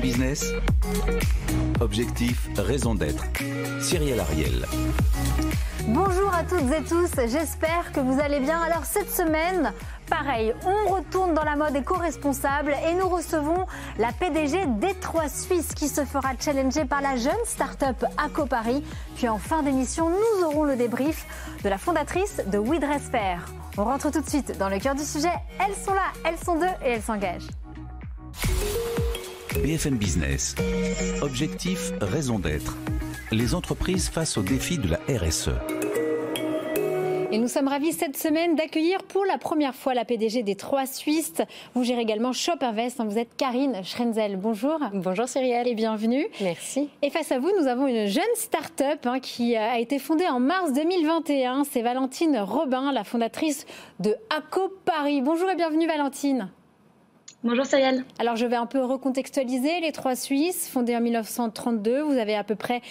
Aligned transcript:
Business. 0.00 0.44
Objectif, 1.80 2.48
raison 2.56 2.94
d'être. 2.94 3.24
Cyril 3.80 4.18
Ariel. 4.20 4.66
Bonjour 5.88 6.32
à 6.32 6.44
toutes 6.44 6.70
et 6.72 6.82
tous, 6.84 7.10
j'espère 7.26 7.92
que 7.92 8.00
vous 8.00 8.20
allez 8.20 8.40
bien. 8.40 8.60
Alors 8.60 8.84
cette 8.84 9.10
semaine, 9.10 9.72
pareil, 10.08 10.54
on 10.64 10.92
retourne 10.92 11.34
dans 11.34 11.44
la 11.44 11.56
mode 11.56 11.74
éco-responsable 11.74 12.74
et 12.88 12.94
nous 12.94 13.08
recevons 13.08 13.66
la 13.98 14.12
PDG 14.12 14.66
d'Etroit 14.80 15.28
Suisse 15.28 15.74
qui 15.74 15.88
se 15.88 16.04
fera 16.04 16.30
challenger 16.38 16.84
par 16.84 17.02
la 17.02 17.16
jeune 17.16 17.32
start-up 17.44 18.04
Aco 18.16 18.46
Paris. 18.46 18.84
Puis 19.16 19.28
en 19.28 19.38
fin 19.38 19.62
d'émission, 19.62 20.08
nous 20.08 20.46
aurons 20.46 20.64
le 20.64 20.76
débrief 20.76 21.26
de 21.64 21.68
la 21.68 21.78
fondatrice 21.78 22.40
de 22.46 22.58
We 22.58 22.80
Dress 22.80 23.02
Fair. 23.10 23.44
On 23.76 23.84
rentre 23.84 24.10
tout 24.10 24.20
de 24.20 24.28
suite 24.28 24.56
dans 24.58 24.68
le 24.68 24.78
cœur 24.78 24.94
du 24.94 25.04
sujet. 25.04 25.32
Elles 25.58 25.74
sont 25.74 25.94
là, 25.94 26.12
elles 26.24 26.38
sont 26.38 26.58
deux 26.58 26.66
et 26.84 26.90
elles 26.90 27.02
s'engagent. 27.02 27.48
BFM 29.60 29.96
Business. 29.96 30.54
Objectif, 31.20 31.92
raison 32.00 32.38
d'être. 32.38 32.76
Les 33.30 33.54
entreprises 33.54 34.08
face 34.08 34.38
aux 34.38 34.42
défis 34.42 34.78
de 34.78 34.88
la 34.88 34.98
RSE. 35.08 35.50
Et 37.30 37.38
nous 37.38 37.48
sommes 37.48 37.68
ravis 37.68 37.92
cette 37.92 38.16
semaine 38.16 38.56
d'accueillir 38.56 39.02
pour 39.04 39.24
la 39.24 39.38
première 39.38 39.74
fois 39.74 39.94
la 39.94 40.04
PDG 40.04 40.42
des 40.42 40.54
Trois 40.54 40.86
Suisses. 40.86 41.40
Vous 41.74 41.84
gérez 41.84 42.02
également 42.02 42.32
Shop 42.32 42.56
Invest. 42.60 43.02
Vous 43.02 43.18
êtes 43.18 43.36
Karine 43.36 43.82
Schrenzel. 43.84 44.36
Bonjour. 44.36 44.78
Bonjour 44.92 45.28
Cyrielle 45.28 45.68
et 45.68 45.74
bienvenue. 45.74 46.26
Merci. 46.40 46.88
Et 47.02 47.10
face 47.10 47.32
à 47.32 47.38
vous, 47.38 47.50
nous 47.58 47.66
avons 47.66 47.86
une 47.86 48.06
jeune 48.06 48.24
start-up 48.34 49.06
hein, 49.06 49.20
qui 49.20 49.56
a 49.56 49.78
été 49.78 49.98
fondée 49.98 50.26
en 50.26 50.40
mars 50.40 50.72
2021. 50.72 51.64
C'est 51.64 51.82
Valentine 51.82 52.38
Robin, 52.38 52.92
la 52.92 53.04
fondatrice 53.04 53.66
de 54.00 54.14
ACO 54.30 54.72
Paris. 54.84 55.22
Bonjour 55.22 55.48
et 55.50 55.56
bienvenue 55.56 55.86
Valentine. 55.86 56.50
Bonjour 57.44 57.66
Cyrielle. 57.66 58.04
Alors 58.20 58.36
je 58.36 58.46
vais 58.46 58.54
un 58.54 58.66
peu 58.66 58.84
recontextualiser 58.84 59.80
les 59.80 59.90
trois 59.90 60.14
Suisses, 60.14 60.68
fondés 60.68 60.94
en 60.94 61.00
1932. 61.00 62.02
Vous 62.02 62.12
avez 62.12 62.36
à 62.36 62.44
peu 62.44 62.54
près 62.54 62.82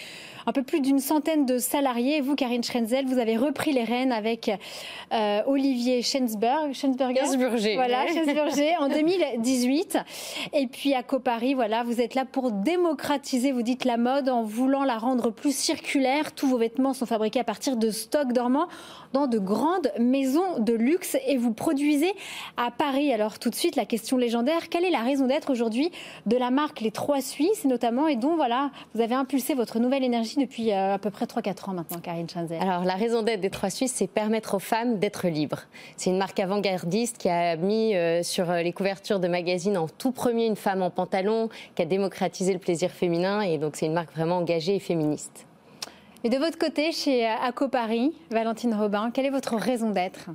un 0.46 0.52
peu 0.52 0.62
plus 0.62 0.80
d'une 0.80 0.98
centaine 0.98 1.46
de 1.46 1.58
salariés. 1.58 2.20
Vous, 2.20 2.34
Karine 2.34 2.62
Schrenzel, 2.64 3.06
vous 3.06 3.18
avez 3.18 3.36
repris 3.36 3.72
les 3.72 3.84
rênes 3.84 4.12
avec 4.12 4.50
euh, 5.12 5.42
Olivier 5.46 6.02
Schensberg, 6.02 6.72
Schensberger. 6.72 7.20
Voilà, 7.74 8.06
Schensberger 8.08 8.76
en 8.78 8.88
2018. 8.92 9.98
Et 10.52 10.66
puis 10.66 10.94
à 10.94 11.02
Copari, 11.02 11.54
voilà, 11.54 11.82
vous 11.84 12.00
êtes 12.00 12.14
là 12.14 12.24
pour 12.24 12.50
démocratiser, 12.50 13.52
vous 13.52 13.62
dites 13.62 13.84
la 13.84 13.96
mode 13.96 14.28
en 14.28 14.42
voulant 14.42 14.84
la 14.84 14.98
rendre 14.98 15.30
plus 15.30 15.54
circulaire. 15.54 16.32
Tous 16.32 16.46
vos 16.46 16.58
vêtements 16.58 16.94
sont 16.94 17.06
fabriqués 17.06 17.40
à 17.40 17.44
partir 17.44 17.76
de 17.76 17.90
stocks 17.90 18.32
dormants 18.32 18.68
dans 19.12 19.26
de 19.26 19.38
grandes 19.38 19.92
maisons 19.98 20.58
de 20.58 20.72
luxe 20.72 21.16
et 21.26 21.36
vous 21.36 21.52
produisez 21.52 22.12
à 22.56 22.70
Paris. 22.70 23.12
Alors 23.12 23.38
tout 23.38 23.50
de 23.50 23.54
suite, 23.54 23.76
la 23.76 23.84
question 23.84 24.16
légendaire, 24.16 24.68
quelle 24.68 24.84
est 24.84 24.90
la 24.90 25.00
raison 25.00 25.26
d'être 25.26 25.50
aujourd'hui 25.50 25.90
de 26.26 26.36
la 26.36 26.50
marque 26.50 26.80
Les 26.80 26.90
Trois 26.90 27.20
Suisses 27.20 27.64
notamment 27.64 28.08
et 28.08 28.16
dont 28.16 28.36
voilà, 28.36 28.70
vous 28.94 29.00
avez 29.00 29.14
impulsé 29.14 29.54
votre 29.54 29.78
nouvelle 29.78 30.04
énergie 30.04 30.31
depuis 30.38 30.72
euh, 30.72 30.94
à 30.94 30.98
peu 30.98 31.10
près 31.10 31.24
3-4 31.24 31.70
ans 31.70 31.74
maintenant, 31.74 31.98
Karine 32.00 32.28
Schanzer. 32.28 32.60
Alors 32.60 32.84
la 32.84 32.94
raison 32.94 33.22
d'être 33.22 33.40
des 33.40 33.50
Trois 33.50 33.70
Suisses, 33.70 33.92
c'est 33.94 34.06
permettre 34.06 34.54
aux 34.54 34.58
femmes 34.58 34.98
d'être 34.98 35.28
libres. 35.28 35.62
C'est 35.96 36.10
une 36.10 36.18
marque 36.18 36.38
avant-gardiste 36.40 37.18
qui 37.18 37.28
a 37.28 37.56
mis 37.56 37.94
euh, 37.94 38.22
sur 38.22 38.50
euh, 38.50 38.62
les 38.62 38.72
couvertures 38.72 39.20
de 39.20 39.28
magazines 39.28 39.76
en 39.76 39.88
tout 39.88 40.12
premier 40.12 40.46
une 40.46 40.56
femme 40.56 40.82
en 40.82 40.90
pantalon, 40.90 41.48
qui 41.74 41.82
a 41.82 41.84
démocratisé 41.84 42.52
le 42.52 42.58
plaisir 42.58 42.90
féminin 42.90 43.40
et 43.40 43.58
donc 43.58 43.76
c'est 43.76 43.86
une 43.86 43.94
marque 43.94 44.12
vraiment 44.14 44.38
engagée 44.38 44.76
et 44.76 44.80
féministe. 44.80 45.46
Et 46.24 46.28
de 46.28 46.36
votre 46.36 46.58
côté, 46.58 46.92
chez 46.92 47.26
Aco 47.26 47.68
Paris, 47.68 48.12
Valentine 48.30 48.74
Robin, 48.74 49.10
quelle 49.10 49.26
est 49.26 49.30
votre 49.30 49.56
raison 49.56 49.90
d'être? 49.90 50.30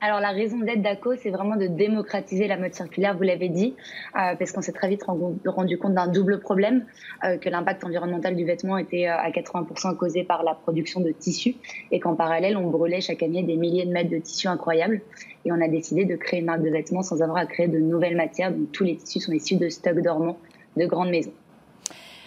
Alors 0.00 0.20
la 0.20 0.32
raison 0.32 0.58
d'être 0.58 0.82
d'ACO, 0.82 1.16
c'est 1.16 1.30
vraiment 1.30 1.56
de 1.56 1.66
démocratiser 1.66 2.46
la 2.46 2.58
mode 2.58 2.74
circulaire, 2.74 3.16
vous 3.16 3.22
l'avez 3.22 3.48
dit, 3.48 3.74
euh, 4.16 4.34
parce 4.38 4.52
qu'on 4.52 4.60
s'est 4.60 4.72
très 4.72 4.88
vite 4.88 5.02
rendu 5.46 5.78
compte 5.78 5.94
d'un 5.94 6.08
double 6.08 6.40
problème, 6.40 6.84
euh, 7.24 7.38
que 7.38 7.48
l'impact 7.48 7.84
environnemental 7.84 8.36
du 8.36 8.44
vêtement 8.44 8.76
était 8.76 9.08
euh, 9.08 9.16
à 9.16 9.30
80% 9.30 9.96
causé 9.96 10.22
par 10.22 10.42
la 10.42 10.54
production 10.54 11.00
de 11.00 11.10
tissus, 11.10 11.56
et 11.90 12.00
qu'en 12.00 12.16
parallèle, 12.16 12.58
on 12.58 12.68
brûlait 12.68 13.00
chaque 13.00 13.22
année 13.22 13.42
des 13.42 13.56
milliers 13.56 13.86
de 13.86 13.92
mètres 13.92 14.10
de 14.10 14.18
tissus 14.18 14.48
incroyables. 14.48 15.00
Et 15.46 15.52
on 15.52 15.60
a 15.60 15.68
décidé 15.68 16.04
de 16.04 16.16
créer 16.16 16.40
une 16.40 16.46
marque 16.46 16.62
de 16.62 16.70
vêtements 16.70 17.02
sans 17.02 17.22
avoir 17.22 17.38
à 17.38 17.46
créer 17.46 17.68
de 17.68 17.78
nouvelles 17.78 18.16
matières, 18.16 18.52
donc 18.52 18.72
tous 18.72 18.84
les 18.84 18.96
tissus 18.96 19.20
sont 19.20 19.32
issus 19.32 19.56
de 19.56 19.70
stocks 19.70 20.00
dormants 20.00 20.38
de 20.76 20.84
grandes 20.84 21.10
maisons. 21.10 21.32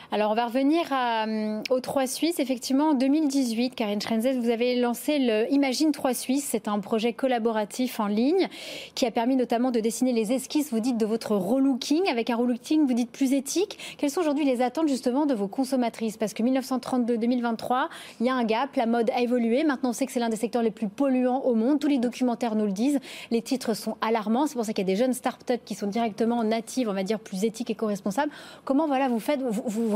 Alors, 0.10 0.32
on 0.32 0.36
va 0.36 0.46
revenir 0.46 0.86
euh, 0.94 1.62
aux 1.70 1.82
Trois 1.82 2.08
Suisses. 2.08 2.40
Effectivement, 2.40 2.92
en 2.92 2.94
2018, 2.94 3.76
Karine 3.76 4.00
Schrenzes, 4.00 4.38
vous 4.38 4.50
avez 4.50 4.78
lancé 4.78 5.20
le 5.20 5.52
Imagine 5.52 5.92
Trois 5.92 6.14
Suisses. 6.14 6.48
C'est 6.50 6.70
un 6.70 6.80
projet 6.80 7.12
collaboratif 7.12 8.00
en 8.00 8.08
ligne 8.08 8.48
qui 8.96 9.06
a 9.06 9.12
permis 9.12 9.36
notamment 9.36 9.70
de 9.70 9.82
dessiner 9.82 10.14
les 10.14 10.32
esquisses, 10.32 10.72
vous 10.72 10.80
dites, 10.80 10.98
de 10.98 11.06
votre 11.06 11.36
relooking. 11.36 12.08
Avec 12.10 12.30
un 12.30 12.38
relooking, 12.38 12.88
vous 12.88 12.94
dites, 12.94 13.12
plus 13.12 13.34
éthique. 13.34 13.98
Quelles 13.98 14.10
sont 14.10 14.22
aujourd'hui 14.22 14.46
les 14.46 14.62
attentes, 14.62 14.88
justement, 14.88 15.26
de 15.26 15.34
vos 15.34 15.50
consommatrices? 15.50 16.16
Parce 16.16 16.34
que 16.34 16.42
1932-2023, 16.42 17.88
il 18.22 18.28
y 18.28 18.30
a 18.30 18.34
un 18.34 18.46
gap. 18.46 18.78
La 18.78 18.86
mode 18.86 19.10
a 19.10 19.20
évolué. 19.20 19.66
Maintenant, 19.66 19.90
on 19.90 19.94
sait 19.94 20.06
que 20.06 20.14
c'est 20.14 20.22
l'un 20.22 20.30
des 20.30 20.38
secteurs 20.38 20.64
les 20.64 20.72
plus 20.72 20.88
polluants 20.88 21.42
au 21.42 21.54
monde. 21.54 21.82
Tous 21.82 21.90
les 21.90 21.98
documentaires 21.98 22.56
nous 22.56 22.66
le 22.66 22.72
disent. 22.72 23.00
Les 23.30 23.42
titres 23.42 23.74
sont 23.74 23.98
alarmants. 24.00 24.48
C'est 24.48 24.56
pour 24.56 24.64
ça 24.64 24.72
qu'il 24.72 24.88
y 24.88 24.90
a 24.90 24.94
des 24.94 24.98
jeunes 24.98 25.14
start-up 25.14 25.60
qui 25.66 25.76
sont 25.76 25.88
directement 25.88 26.46
natives, 26.46 26.88
on 26.88 26.94
va 26.94 27.04
dire, 27.04 27.20
plus 27.20 27.44
éthiques 27.44 27.72
et 27.72 27.76
co-responsables. 27.76 28.32
Comment, 28.64 28.88
voilà, 28.88 29.10
vous 29.10 29.20
faites, 29.20 29.42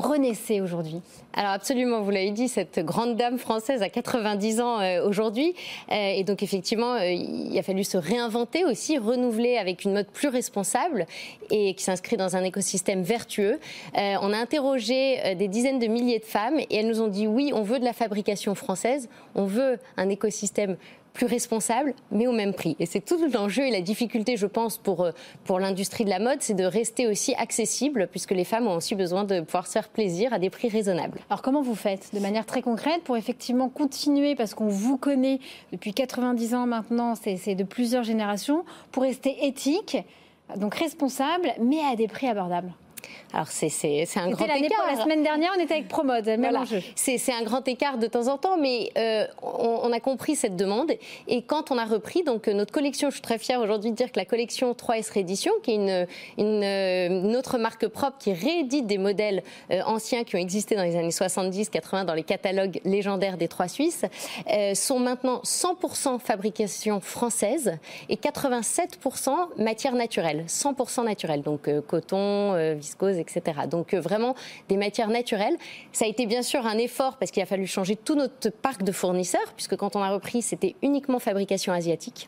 renaissez 0.01 0.61
aujourd'hui 0.61 1.01
Alors 1.33 1.51
absolument, 1.51 2.01
vous 2.01 2.11
l'avez 2.11 2.31
dit, 2.31 2.47
cette 2.47 2.79
grande 2.79 3.15
dame 3.15 3.37
française 3.37 3.81
a 3.81 3.89
90 3.89 4.59
ans 4.59 4.79
euh, 4.79 5.07
aujourd'hui. 5.07 5.53
Euh, 5.91 5.95
et 5.95 6.23
donc 6.23 6.43
effectivement, 6.43 6.93
euh, 6.93 7.09
il 7.09 7.57
a 7.57 7.63
fallu 7.63 7.83
se 7.83 7.97
réinventer 7.97 8.65
aussi, 8.65 8.97
renouveler 8.97 9.57
avec 9.57 9.85
une 9.85 9.93
mode 9.93 10.07
plus 10.07 10.27
responsable 10.27 11.05
et 11.49 11.73
qui 11.75 11.83
s'inscrit 11.83 12.17
dans 12.17 12.35
un 12.35 12.43
écosystème 12.43 13.03
vertueux. 13.03 13.59
on 13.95 14.33
a 14.33 14.37
interrogé 14.37 15.35
des 15.35 15.47
dizaines 15.47 15.79
de 15.79 15.87
milliers 15.87 16.19
de 16.19 16.25
femmes 16.25 16.59
et 16.59 16.75
elles 16.75 16.87
nous 16.87 17.01
ont 17.01 17.07
dit 17.07 17.27
oui, 17.27 17.51
on 17.53 17.61
veut 17.61 17.79
de 17.79 17.85
la 17.85 17.93
fabrication 17.93 18.55
française, 18.55 19.09
on 19.35 19.45
veut 19.45 19.77
un 19.97 20.09
écosystème 20.09 20.77
plus 21.13 21.25
responsable, 21.25 21.93
mais 22.11 22.27
au 22.27 22.31
même 22.31 22.53
prix. 22.53 22.75
Et 22.79 22.85
c'est 22.85 23.01
tout 23.01 23.17
l'enjeu 23.33 23.63
et 23.63 23.71
la 23.71 23.81
difficulté, 23.81 24.37
je 24.37 24.45
pense, 24.45 24.77
pour, 24.77 25.01
euh, 25.01 25.11
pour 25.45 25.59
l'industrie 25.59 26.05
de 26.05 26.09
la 26.09 26.19
mode, 26.19 26.41
c'est 26.41 26.53
de 26.53 26.63
rester 26.63 27.07
aussi 27.07 27.33
accessible, 27.35 28.07
puisque 28.09 28.31
les 28.31 28.43
femmes 28.43 28.67
ont 28.67 28.75
aussi 28.75 28.95
besoin 28.95 29.23
de 29.23 29.41
pouvoir 29.41 29.67
se 29.67 29.73
faire 29.73 29.89
plaisir 29.89 30.33
à 30.33 30.39
des 30.39 30.49
prix 30.49 30.69
raisonnables. 30.69 31.19
Alors 31.29 31.41
comment 31.41 31.61
vous 31.61 31.75
faites, 31.75 32.13
de 32.13 32.19
manière 32.19 32.45
très 32.45 32.61
concrète, 32.61 33.03
pour 33.03 33.17
effectivement 33.17 33.69
continuer, 33.69 34.35
parce 34.35 34.53
qu'on 34.53 34.67
vous 34.67 34.97
connaît 34.97 35.39
depuis 35.71 35.93
90 35.93 36.55
ans 36.55 36.67
maintenant, 36.67 37.15
c'est 37.15 37.55
de 37.55 37.63
plusieurs 37.63 38.03
générations, 38.03 38.65
pour 38.91 39.03
rester 39.03 39.45
éthique, 39.45 39.97
donc 40.57 40.75
responsable, 40.75 41.53
mais 41.61 41.79
à 41.91 41.95
des 41.95 42.07
prix 42.07 42.27
abordables? 42.27 42.73
Alors 43.33 43.47
c'est 43.47 43.67
un 44.17 44.29
grand 44.29 44.45
écart. 44.45 44.85
la 44.93 45.01
semaine 45.01 45.23
dernière, 45.23 45.51
on 45.57 45.61
était 45.61 45.75
avec 45.75 45.87
Promode, 45.87 46.25
même 46.25 46.55
enjeu. 46.55 46.81
C'est 46.95 47.31
un 47.31 47.43
grand 47.43 47.65
écart 47.67 47.97
de 47.97 48.07
temps 48.07 48.27
en 48.27 48.37
temps, 48.37 48.57
mais 48.57 48.91
euh, 48.97 49.25
on, 49.41 49.91
a 49.91 49.99
compris 49.99 50.35
cette 50.35 50.55
demande. 50.55 50.91
Et 51.27 51.41
quand 51.41 51.71
on 51.71 51.77
a 51.77 51.85
repris, 51.85 52.23
donc 52.23 52.47
euh, 52.47 52.53
notre 52.53 52.73
collection, 52.73 53.09
je 53.09 53.15
suis 53.15 53.21
très 53.21 53.37
fière 53.37 53.61
aujourd'hui 53.61 53.91
de 53.91 53.95
dire 53.95 54.11
que 54.11 54.19
la 54.19 54.25
collection 54.25 54.73
3S 54.73 55.11
Réédition, 55.13 55.51
qui 55.63 55.71
est 55.71 55.75
une, 55.75 56.07
une, 56.37 56.63
euh, 56.63 57.37
autre 57.37 57.57
marque 57.57 57.87
propre 57.87 58.17
qui 58.19 58.33
réédite 58.33 58.87
des 58.87 58.97
modèles 58.97 59.43
anciens 59.85 60.23
qui 60.23 60.35
ont 60.35 60.39
existé 60.39 60.75
dans 60.75 60.83
les 60.83 60.95
années 60.95 61.09
70-80 61.09 62.05
dans 62.05 62.13
les 62.13 62.23
catalogues 62.23 62.81
légendaires 62.83 63.37
des 63.37 63.47
trois 63.47 63.67
Suisses, 63.67 64.05
sont 64.73 64.99
maintenant 64.99 65.41
100% 65.43 66.19
fabrication 66.19 66.99
française 66.99 67.77
et 68.09 68.15
87% 68.15 69.29
matière 69.57 69.95
naturelle, 69.95 70.45
100% 70.47 71.05
naturelle, 71.05 71.41
donc 71.41 71.69
coton, 71.87 72.55
viscose, 72.91 73.17
etc. 73.17 73.61
Donc 73.69 73.93
euh, 73.93 74.01
vraiment 74.01 74.35
des 74.69 74.77
matières 74.77 75.09
naturelles. 75.09 75.55
Ça 75.91 76.05
a 76.05 76.07
été 76.07 76.25
bien 76.25 76.41
sûr 76.41 76.65
un 76.65 76.77
effort 76.77 77.17
parce 77.17 77.31
qu'il 77.31 77.41
a 77.41 77.45
fallu 77.45 77.67
changer 77.67 77.95
tout 77.95 78.15
notre 78.15 78.49
parc 78.49 78.83
de 78.83 78.91
fournisseurs, 78.91 79.53
puisque 79.55 79.75
quand 79.75 79.95
on 79.95 80.01
a 80.01 80.09
repris, 80.09 80.41
c'était 80.41 80.75
uniquement 80.81 81.19
fabrication 81.19 81.73
asiatique. 81.73 82.27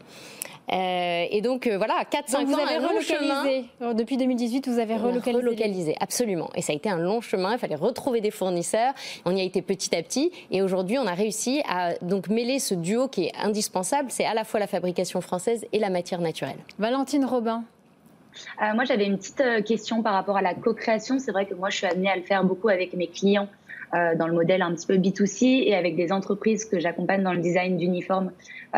Euh, 0.71 1.25
et 1.29 1.41
donc 1.41 1.67
euh, 1.67 1.77
voilà, 1.77 1.95
4-5 2.09 2.35
ans, 2.37 2.45
vous 2.45 2.53
avez 2.53 2.75
un 2.75 2.87
relocalisé. 2.87 3.65
Depuis 3.95 4.15
2018, 4.15 4.69
vous 4.69 4.79
avez 4.79 4.95
relocalisé. 4.95 5.31
relocalisé. 5.31 5.95
Absolument. 5.99 6.49
Et 6.55 6.61
ça 6.61 6.71
a 6.71 6.75
été 6.75 6.89
un 6.89 6.97
long 6.97 7.19
chemin. 7.19 7.53
Il 7.53 7.59
fallait 7.59 7.75
retrouver 7.75 8.21
des 8.21 8.31
fournisseurs. 8.31 8.93
On 9.25 9.35
y 9.35 9.41
a 9.41 9.43
été 9.43 9.61
petit 9.61 9.93
à 9.93 10.01
petit. 10.01 10.31
Et 10.51 10.61
aujourd'hui, 10.61 10.97
on 10.97 11.05
a 11.05 11.13
réussi 11.13 11.61
à 11.67 11.95
donc 12.01 12.29
mêler 12.29 12.59
ce 12.59 12.75
duo 12.75 13.09
qui 13.09 13.25
est 13.25 13.33
indispensable. 13.37 14.09
C'est 14.09 14.25
à 14.25 14.33
la 14.33 14.45
fois 14.45 14.61
la 14.61 14.67
fabrication 14.67 15.19
française 15.19 15.65
et 15.73 15.79
la 15.79 15.89
matière 15.89 16.21
naturelle. 16.21 16.57
Valentine 16.79 17.25
Robin. 17.25 17.65
Euh, 18.61 18.73
moi, 18.73 18.83
j'avais 18.83 19.05
une 19.05 19.17
petite 19.17 19.41
euh, 19.41 19.61
question 19.61 20.01
par 20.01 20.13
rapport 20.13 20.37
à 20.37 20.41
la 20.41 20.53
co-création. 20.53 21.19
C'est 21.19 21.31
vrai 21.31 21.45
que 21.45 21.53
moi, 21.53 21.69
je 21.69 21.77
suis 21.77 21.87
amenée 21.87 22.09
à 22.09 22.15
le 22.15 22.23
faire 22.23 22.43
beaucoup 22.43 22.69
avec 22.69 22.93
mes 22.93 23.07
clients 23.07 23.47
euh, 23.93 24.15
dans 24.15 24.27
le 24.27 24.33
modèle 24.33 24.61
un 24.61 24.73
petit 24.73 24.87
peu 24.87 24.95
B2C 24.95 25.63
et 25.67 25.75
avec 25.75 25.95
des 25.95 26.11
entreprises 26.11 26.65
que 26.65 26.79
j'accompagne 26.79 27.23
dans 27.23 27.33
le 27.33 27.39
design 27.39 27.77
d'uniformes 27.77 28.31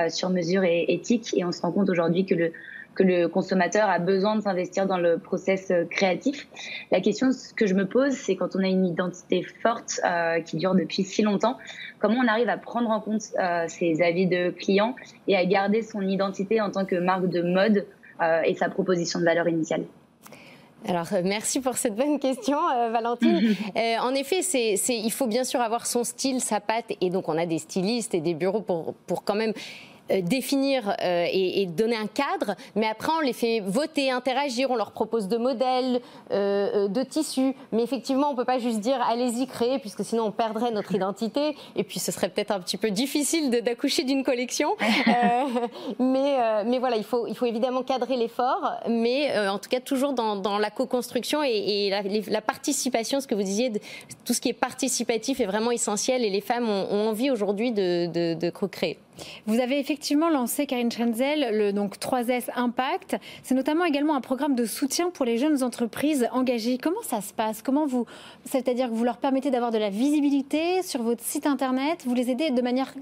sur 0.09 0.29
mesure 0.29 0.65
et 0.65 0.85
éthique. 0.89 1.33
Et 1.37 1.45
on 1.45 1.53
se 1.53 1.61
rend 1.61 1.71
compte 1.71 1.89
aujourd'hui 1.89 2.25
que 2.25 2.35
le, 2.35 2.51
que 2.95 3.03
le 3.03 3.29
consommateur 3.29 3.89
a 3.89 3.97
besoin 3.97 4.35
de 4.35 4.41
s'investir 4.41 4.87
dans 4.87 4.97
le 4.97 5.17
process 5.17 5.71
créatif. 5.89 6.49
La 6.91 6.99
question 6.99 7.29
que 7.55 7.65
je 7.65 7.73
me 7.73 7.85
pose, 7.85 8.11
c'est 8.11 8.35
quand 8.35 8.57
on 8.57 8.59
a 8.59 8.67
une 8.67 8.85
identité 8.85 9.41
forte 9.41 10.01
qui 10.43 10.57
dure 10.57 10.75
depuis 10.75 11.03
si 11.03 11.21
longtemps, 11.21 11.57
comment 11.99 12.19
on 12.21 12.27
arrive 12.27 12.49
à 12.49 12.57
prendre 12.57 12.89
en 12.89 12.99
compte 12.99 13.21
ces 13.67 14.01
avis 14.01 14.27
de 14.27 14.49
clients 14.49 14.97
et 15.29 15.37
à 15.37 15.45
garder 15.45 15.81
son 15.81 16.01
identité 16.01 16.59
en 16.59 16.71
tant 16.71 16.83
que 16.83 16.97
marque 16.97 17.29
de 17.29 17.41
mode 17.41 17.77
euh, 17.77 17.83
et 18.21 18.55
sa 18.55 18.69
proposition 18.69 19.19
de 19.19 19.25
valeur 19.25 19.47
initiale 19.47 19.83
alors, 20.87 21.07
merci 21.23 21.61
pour 21.61 21.77
cette 21.77 21.95
bonne 21.95 22.19
question, 22.19 22.59
Valentine. 22.91 23.55
en 24.01 24.13
effet, 24.13 24.43
c'est, 24.43 24.77
il 24.87 25.09
faut 25.09 25.25
bien 25.25 25.43
sûr 25.43 25.59
avoir 25.59 25.87
son 25.87 26.03
style, 26.03 26.41
sa 26.41 26.59
patte, 26.59 26.91
et 27.01 27.09
donc 27.09 27.27
on 27.27 27.39
a 27.39 27.47
des 27.47 27.57
stylistes 27.57 28.13
et 28.13 28.21
des 28.21 28.35
bureaux 28.35 28.61
pour, 28.61 28.93
pour 29.07 29.23
quand 29.23 29.33
même 29.33 29.49
euh, 29.51 29.94
définir 30.09 30.95
euh, 31.01 31.25
et, 31.31 31.65
donner 31.65 31.95
un 31.95 32.07
cadre, 32.07 32.55
mais 32.75 32.87
après 32.87 33.11
on 33.17 33.21
les 33.21 33.33
fait 33.33 33.59
voter, 33.59 34.11
interagir, 34.11 34.69
on 34.71 34.75
leur 34.75 34.91
propose 34.91 35.27
de 35.27 35.37
modèles, 35.37 36.01
euh, 36.31 36.87
de 36.87 37.03
tissus. 37.03 37.53
Mais 37.71 37.83
effectivement, 37.83 38.29
on 38.29 38.31
ne 38.31 38.37
peut 38.37 38.45
pas 38.45 38.59
juste 38.59 38.79
dire 38.79 39.01
allez-y, 39.01 39.47
créez, 39.47 39.79
puisque 39.79 40.03
sinon 40.05 40.25
on 40.25 40.31
perdrait 40.31 40.71
notre 40.71 40.93
identité. 40.95 41.55
Et 41.75 41.83
puis 41.83 41.99
ce 41.99 42.11
serait 42.11 42.29
peut-être 42.29 42.51
un 42.51 42.59
petit 42.59 42.77
peu 42.77 42.91
difficile 42.91 43.49
d'accoucher 43.49 44.03
d'une 44.03 44.23
collection. 44.23 44.75
mais, 45.99 46.63
mais 46.65 46.79
voilà, 46.79 46.97
il 46.97 47.03
faut, 47.03 47.27
il 47.27 47.35
faut 47.35 47.45
évidemment 47.45 47.83
cadrer 47.83 48.15
l'effort, 48.15 48.73
mais 48.87 49.37
en 49.47 49.59
tout 49.59 49.69
cas 49.69 49.79
toujours 49.79 50.13
dans, 50.13 50.57
la 50.57 50.69
co-construction 50.69 51.41
et, 51.43 51.89
la, 52.29 52.41
participation, 52.41 53.19
ce 53.19 53.27
que 53.27 53.35
vous 53.35 53.43
disiez, 53.43 53.71
tout 54.23 54.33
ce 54.33 54.41
qui 54.41 54.49
est 54.49 54.53
participatif 54.53 55.39
est 55.39 55.45
vraiment 55.45 55.71
essentiel 55.71 56.23
et 56.23 56.29
les 56.29 56.41
femmes 56.41 56.69
ont, 56.69 57.05
envie 57.05 57.29
aujourd'hui 57.29 57.71
de, 57.71 58.07
de, 58.07 58.33
de 58.33 58.49
co-créer. 58.49 58.97
Vous 59.45 59.59
avez 59.59 59.79
effectivement 59.79 60.29
lancé, 60.29 60.65
Karine 60.65 60.91
Schrenzel, 60.91 61.49
le 61.51 61.71
donc 61.71 61.97
3S 61.97 62.49
Impact. 62.55 63.17
C'est 63.43 63.55
notamment 63.55 63.85
également 63.85 64.15
un 64.15 64.21
programme 64.21 64.55
de 64.55 64.65
soutien 64.65 65.09
pour 65.09 65.25
les 65.25 65.37
jeunes 65.37 65.63
entreprises 65.63 66.27
engagées. 66.31 66.77
Comment 66.77 67.01
ça 67.03 67.21
se 67.21 67.33
passe? 67.33 67.61
Comment 67.61 67.85
vous, 67.85 68.05
c'est-à-dire 68.45 68.89
que 68.89 68.93
vous 68.93 69.03
leur 69.03 69.17
permettez 69.17 69.51
d'avoir 69.51 69.71
de 69.71 69.77
la 69.77 69.89
visibilité 69.89 70.81
sur 70.83 71.01
votre 71.03 71.23
site 71.23 71.47
internet, 71.47 72.03
vous 72.05 72.15
les 72.15 72.29
aidez 72.29 72.51
de 72.51 72.61
manière 72.61 72.93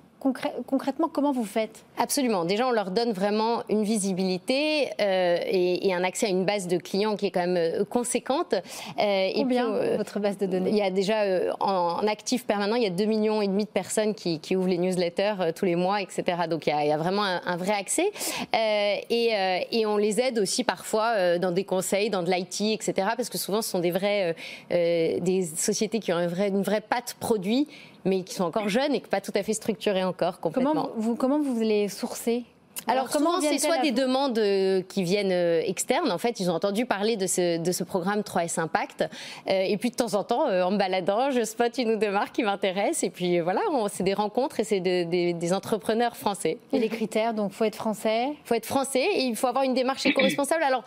concrètement, 0.66 1.10
comment 1.12 1.32
vous 1.32 1.44
faites? 1.44 1.84
Absolument. 1.98 2.46
Déjà, 2.46 2.68
on 2.68 2.72
leur 2.72 2.92
donne 2.92 3.12
vraiment 3.12 3.64
une 3.70 3.84
visibilité 3.84 4.90
euh, 5.02 5.38
et, 5.46 5.94
un 5.94 6.04
accès 6.04 6.28
à 6.28 6.30
une 6.30 6.46
base 6.46 6.68
de 6.68 6.78
clients 6.78 7.16
qui 7.16 7.28
est 7.28 7.32
quand 7.32 7.46
même 7.46 7.58
euh, 7.58 7.84
conséquente. 7.84 8.56
Euh, 9.00 9.30
Combien 9.36 9.98
votre 9.98 10.20
base 10.20 10.38
de 10.38 10.46
données? 10.46 10.70
Il 10.70 10.78
y 10.78 10.82
a 10.82 10.92
déjà 10.92 11.54
en, 11.60 12.08
actif 12.08 12.46
permanent, 12.46 12.76
il 12.76 12.84
y 12.84 12.88
a 12.88 12.92
2 12.92 13.06
millions 13.06 13.42
et 13.42 13.48
demi 13.48 13.66
de 13.66 13.70
personnes 13.70 14.16
qui, 14.16 14.40
ouvrent 14.56 14.70
les 14.70 14.78
newsletters 14.78 15.52
tous 15.56 15.66
les 15.66 15.76
mois, 15.76 16.02
etc. 16.04 16.44
Donc 16.50 16.68
il 16.68 16.70
y 16.70 16.92
a, 16.92 16.98
vraiment 16.98 17.24
un, 17.24 17.58
vrai 17.58 17.74
accès. 17.74 18.12
Et, 18.54 19.86
on 19.86 19.98
les 19.98 20.20
aide 20.20 20.40
aussi 20.40 20.64
parfois 20.64 21.40
dans 21.40 21.52
des 21.52 21.64
conseils, 21.64 22.10
dans 22.10 22.24
de 22.24 22.32
l'IT, 22.32 22.62
etc. 22.74 23.10
Parce 23.16 23.30
que 23.30 23.38
souvent, 23.38 23.62
ce 23.62 23.70
sont 23.70 23.80
des 23.80 23.92
vrais, 23.92 24.36
des 24.70 25.50
sociétés 25.56 26.00
qui 26.00 26.14
ont 26.14 26.18
un 26.18 26.28
vrai, 26.28 26.50
une 26.50 26.64
vraie 26.64 26.82
patte 26.82 27.16
produit 27.20 27.68
mais 28.06 28.24
qui 28.24 28.36
sont 28.36 28.44
encore 28.44 28.70
jeunes 28.70 28.94
et 28.94 29.00
pas 29.00 29.22
tout 29.22 29.32
à 29.36 29.44
fait 29.44 29.54
structurés 29.54 30.04
encore 30.04 30.40
complètement. 30.40 30.74
Comment 30.74 30.92
vous, 30.98 31.16
comment 31.16 31.42
vous 31.42 31.62
les 31.62 31.88
sourcez? 31.88 32.44
Alors, 32.88 33.10
comment 33.10 33.40
c'est 33.40 33.58
soit 33.60 33.80
des 33.80 33.92
demandes 33.92 34.38
euh, 34.38 34.82
qui 34.82 35.04
viennent 35.04 35.32
euh, 35.32 35.62
externes. 35.66 36.12
En 36.12 36.18
fait, 36.18 36.40
ils 36.40 36.50
ont 36.50 36.54
entendu 36.54 36.86
parler 36.86 37.16
de 37.16 37.28
ce, 37.28 37.58
de 37.58 37.72
ce 37.72 37.84
programme 37.84 38.22
3S 38.22 38.60
Impact. 38.60 39.02
Euh, 39.02 39.64
et 39.64 39.78
puis, 39.78 39.90
de 39.90 39.96
temps 39.96 40.14
en 40.16 40.24
temps, 40.24 40.48
en 40.48 40.72
me 40.72 40.78
baladant, 40.78 41.32
je 41.32 41.44
spot 41.44 41.78
une 41.78 41.92
ou 41.92 41.96
deux 41.96 42.12
marques 42.12 42.36
qui 42.36 42.44
m'intéressent. 42.44 43.04
Et 43.04 43.10
puis, 43.10 43.40
voilà, 43.40 43.62
c'est 43.90 44.04
des 44.04 44.14
rencontres 44.14 44.60
et 44.60 44.64
c'est 44.64 44.80
des 44.80 45.54
entrepreneurs 45.54 46.16
français. 46.16 46.58
Et 46.72 46.80
les 46.80 46.90
critères, 46.90 47.34
donc, 47.34 47.52
faut 47.52 47.66
être 47.66 47.76
français 47.76 48.30
Il 48.30 48.48
faut 48.48 48.56
être 48.56 48.66
français 48.66 49.06
et 49.16 49.24
il 49.24 49.36
faut 49.36 49.48
avoir 49.48 49.64
une 49.64 49.74
démarche 49.74 50.06
éco-responsable. 50.06 50.64
Alors, 50.64 50.84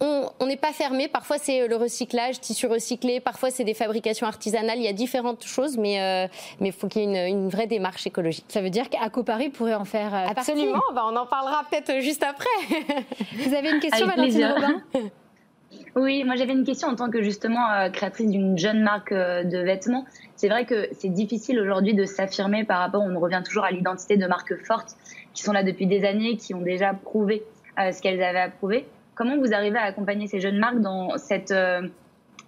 on 0.00 0.46
n'est 0.46 0.56
pas 0.56 0.72
fermé. 0.72 1.08
Parfois, 1.08 1.38
c'est 1.38 1.66
le 1.66 1.76
recyclage, 1.76 2.40
tissu 2.40 2.66
recyclé. 2.66 3.20
Parfois, 3.20 3.50
c'est 3.50 3.64
des 3.64 3.74
fabrications 3.74 4.26
artisanales. 4.26 4.78
Il 4.78 4.84
y 4.84 4.88
a 4.88 4.92
différentes 4.92 5.44
choses, 5.44 5.76
mais 5.76 6.28
il 6.60 6.72
faut 6.72 6.88
qu'il 6.88 7.02
y 7.02 7.16
ait 7.16 7.28
une, 7.28 7.48
vraie 7.48 7.66
démarche 7.66 8.06
écologique. 8.06 8.44
Ça 8.48 8.60
veut 8.60 8.70
dire 8.70 8.90
qu'Aco 8.90 9.22
Paris 9.22 9.48
pourrait 9.48 9.74
en 9.74 9.84
faire 9.84 10.14
Absolument. 10.14 10.72
Partie. 10.72 10.94
Bah, 10.94 11.04
on 11.10 11.16
en 11.16 11.26
parlera 11.28 11.64
peut-être 11.70 12.00
juste 12.00 12.22
après. 12.22 12.48
Vous 13.36 13.54
avez 13.54 13.70
une 13.70 13.80
question, 13.80 14.06
Valentine 14.06 14.46
Robin? 14.46 14.82
Oui, 15.96 16.24
moi 16.24 16.36
j'avais 16.36 16.52
une 16.52 16.64
question 16.64 16.88
en 16.88 16.94
tant 16.94 17.10
que 17.10 17.22
justement 17.22 17.70
euh, 17.70 17.90
créatrice 17.90 18.30
d'une 18.30 18.56
jeune 18.56 18.82
marque 18.82 19.12
euh, 19.12 19.44
de 19.44 19.58
vêtements. 19.58 20.04
C'est 20.36 20.48
vrai 20.48 20.64
que 20.64 20.88
c'est 20.92 21.08
difficile 21.08 21.60
aujourd'hui 21.60 21.94
de 21.94 22.04
s'affirmer 22.04 22.64
par 22.64 22.78
rapport, 22.78 23.02
on 23.02 23.18
revient 23.18 23.42
toujours 23.44 23.64
à 23.64 23.70
l'identité 23.70 24.16
de 24.16 24.26
marques 24.26 24.54
fortes 24.64 24.96
qui 25.34 25.42
sont 25.42 25.52
là 25.52 25.62
depuis 25.62 25.86
des 25.86 26.04
années, 26.04 26.36
qui 26.36 26.54
ont 26.54 26.60
déjà 26.60 26.94
prouvé 26.94 27.42
euh, 27.78 27.92
ce 27.92 28.00
qu'elles 28.00 28.22
avaient 28.22 28.38
à 28.38 28.48
prouver. 28.48 28.86
Comment 29.14 29.36
vous 29.38 29.52
arrivez 29.52 29.78
à 29.78 29.84
accompagner 29.84 30.28
ces 30.28 30.40
jeunes 30.40 30.58
marques 30.58 30.80
dans, 30.80 31.18
cette, 31.18 31.52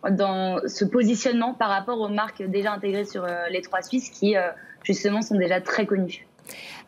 dans 0.09 0.61
ce 0.69 0.85
positionnement 0.85 1.53
par 1.53 1.69
rapport 1.69 1.99
aux 1.99 2.09
marques 2.09 2.43
déjà 2.45 2.73
intégrées 2.73 3.05
sur 3.05 3.27
les 3.51 3.61
trois 3.61 3.83
Suisses 3.83 4.09
qui 4.11 4.37
justement 4.85 5.21
sont 5.21 5.35
déjà 5.35 5.61
très 5.61 5.85
connues? 5.85 6.29